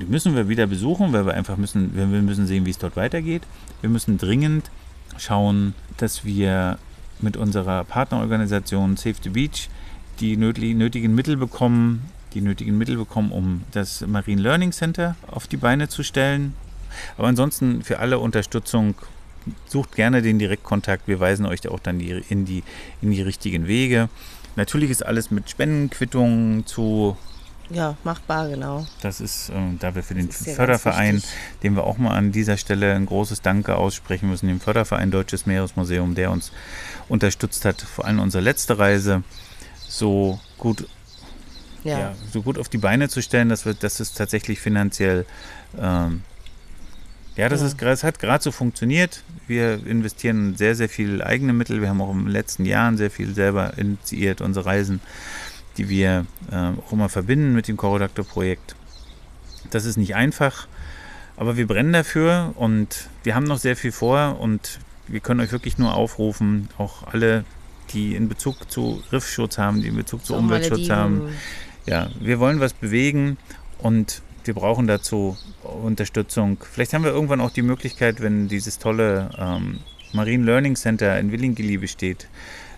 [0.00, 2.96] die müssen wir wieder besuchen, weil wir einfach müssen, wir müssen sehen, wie es dort
[2.96, 3.42] weitergeht.
[3.82, 4.70] Wir müssen dringend
[5.18, 6.78] schauen, dass wir
[7.20, 9.68] mit unserer Partnerorganisation Save the Beach
[10.20, 15.46] die nötig- nötigen Mittel bekommen, die nötigen Mittel bekommen, um das Marine Learning Center auf
[15.46, 16.54] die Beine zu stellen.
[17.16, 18.94] Aber ansonsten für alle Unterstützung
[19.66, 21.08] sucht gerne den Direktkontakt.
[21.08, 22.62] Wir weisen euch da auch dann die, in, die,
[23.00, 24.08] in die richtigen Wege.
[24.56, 27.16] Natürlich ist alles mit Spendenquittungen zu
[27.70, 28.86] Ja, machbar, genau.
[29.00, 31.22] das ist, ähm, da wir für den Förderverein,
[31.62, 35.46] dem wir auch mal an dieser Stelle ein großes Danke aussprechen müssen, dem Förderverein Deutsches
[35.46, 36.52] Meeresmuseum, der uns
[37.08, 39.22] unterstützt hat, vor allem unsere letzte Reise
[39.88, 40.86] so gut,
[41.84, 41.98] Ja.
[41.98, 42.14] ja.
[42.32, 45.24] so gut auf die Beine zu stellen, dass wir, dass es tatsächlich finanziell,
[45.80, 46.22] ähm,
[47.36, 47.62] ja, das.
[47.62, 49.22] Ist, es hat gerade so funktioniert.
[49.46, 51.80] Wir investieren sehr, sehr viel eigene Mittel.
[51.80, 55.00] Wir haben auch in den letzten Jahren sehr viel selber initiiert, unsere Reisen,
[55.78, 58.76] die wir äh, auch immer verbinden mit dem Chorodactyl-Projekt.
[59.70, 60.68] Das ist nicht einfach,
[61.36, 65.52] aber wir brennen dafür und wir haben noch sehr viel vor und wir können euch
[65.52, 67.44] wirklich nur aufrufen, auch alle,
[67.92, 71.28] die in Bezug zu Riffschutz haben, die in Bezug zu Umweltschutz haben,
[71.86, 73.38] ja, wir wollen was bewegen
[73.78, 76.58] und wir brauchen dazu Unterstützung.
[76.70, 79.80] Vielleicht haben wir irgendwann auch die Möglichkeit, wenn dieses tolle ähm,
[80.12, 82.28] Marine Learning Center in Willingili besteht,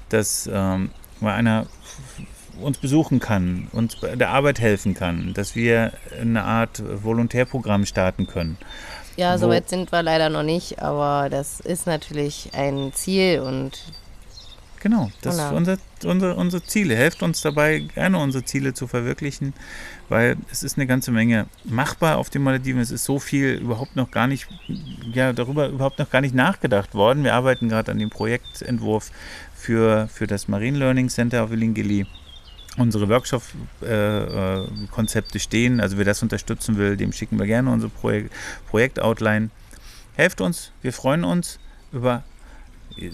[0.08, 0.90] dass ähm,
[1.20, 1.66] mal einer
[2.60, 8.26] uns besuchen kann, uns bei der Arbeit helfen kann, dass wir eine Art Volontärprogramm starten
[8.28, 8.56] können.
[9.16, 13.40] Ja, Wo- so weit sind wir leider noch nicht, aber das ist natürlich ein Ziel
[13.40, 13.80] und
[14.85, 15.49] Genau, das Genau.
[15.49, 16.95] ist unser, unsere, unsere Ziele.
[16.95, 19.55] Helft uns dabei, gerne unsere Ziele zu verwirklichen,
[20.11, 22.82] weil es ist eine ganze Menge machbar auf den Malediven.
[22.82, 24.47] Es ist so viel überhaupt noch gar nicht,
[25.11, 27.24] ja, darüber überhaupt noch gar nicht nachgedacht worden.
[27.24, 29.11] Wir arbeiten gerade an dem Projektentwurf
[29.55, 32.05] für, für das Marine Learning Center auf Willingili.
[32.76, 37.91] Unsere Workshop-Konzepte äh, Konzepte stehen, also wer das unterstützen will, dem schicken wir gerne unsere
[37.91, 38.30] Projek
[38.68, 39.49] Projektoutline.
[40.12, 41.59] Helft uns, wir freuen uns
[41.91, 42.22] über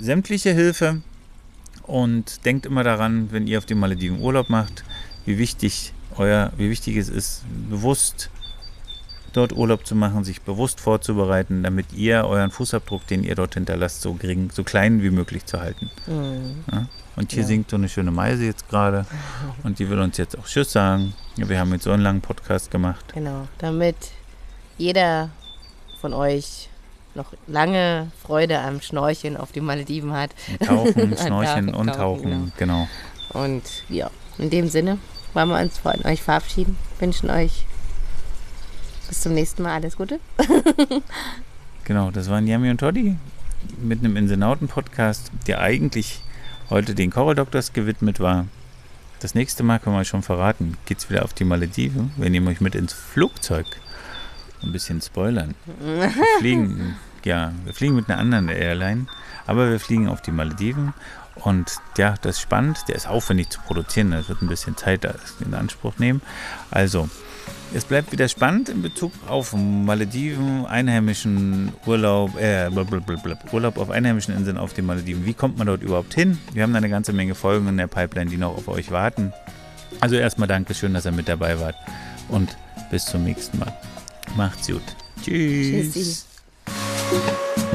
[0.00, 1.02] sämtliche Hilfe.
[1.90, 4.84] Und denkt immer daran, wenn ihr auf den Malediven Urlaub macht,
[5.26, 8.30] wie wichtig euer, wie wichtig es ist, bewusst
[9.32, 14.02] dort Urlaub zu machen, sich bewusst vorzubereiten, damit ihr euren Fußabdruck, den ihr dort hinterlasst,
[14.02, 15.90] so gering, so klein wie möglich zu halten.
[16.06, 16.86] hm, Ja?
[17.16, 17.48] Und hier Ja.
[17.48, 19.04] singt so eine schöne Meise jetzt gerade
[19.64, 21.12] und die will uns jetzt auch Tschüss sagen.
[21.36, 23.04] Wir haben jetzt so einen langen Podcast gemacht.
[23.12, 23.96] genau, damit
[24.78, 25.30] jeder
[26.00, 26.69] von euch
[27.20, 30.30] noch lange Freude am Schnorcheln auf den Malediven hat.
[30.64, 32.88] Tauchen, Schnorcheln und Tauchen, Tauchen, genau.
[33.30, 34.98] Und ja, in dem Sinne
[35.34, 37.66] wollen wir uns von euch verabschieden, wünschen euch
[39.08, 40.20] bis zum nächsten Mal alles Gute.
[41.84, 43.16] Genau, das waren Yami und Toddy
[43.82, 46.20] mit einem Insenauten-Podcast, der eigentlich
[46.68, 48.46] heute den Coral Doctors gewidmet war.
[49.18, 52.12] Das nächste Mal können wir euch schon verraten, geht's wieder auf die Malediven.
[52.16, 53.66] Wir nehmen euch mit ins Flugzeug.
[54.62, 55.56] Ein bisschen spoilern.
[56.38, 59.06] Fliegen, ja, wir fliegen mit einer anderen Airline,
[59.46, 60.94] aber wir fliegen auf die Malediven.
[61.36, 62.84] Und ja, das ist spannend.
[62.88, 64.10] Der ist aufwendig zu produzieren.
[64.10, 65.06] Das wird ein bisschen Zeit
[65.40, 66.20] in Anspruch nehmen.
[66.70, 67.08] Also,
[67.72, 74.36] es bleibt wieder spannend in Bezug auf Malediven, einheimischen Urlaub, äh, blablabla, Urlaub auf einheimischen
[74.36, 75.24] Inseln auf den Malediven.
[75.24, 76.38] Wie kommt man dort überhaupt hin?
[76.52, 79.32] Wir haben da eine ganze Menge Folgen in der Pipeline, die noch auf euch warten.
[80.00, 81.76] Also erstmal Dankeschön, dass ihr mit dabei wart
[82.28, 82.56] und
[82.90, 83.72] bis zum nächsten Mal.
[84.36, 84.82] Macht's gut.
[85.22, 85.92] Tschüss.
[85.92, 86.29] Tschüssi.
[87.10, 87.69] Thank you.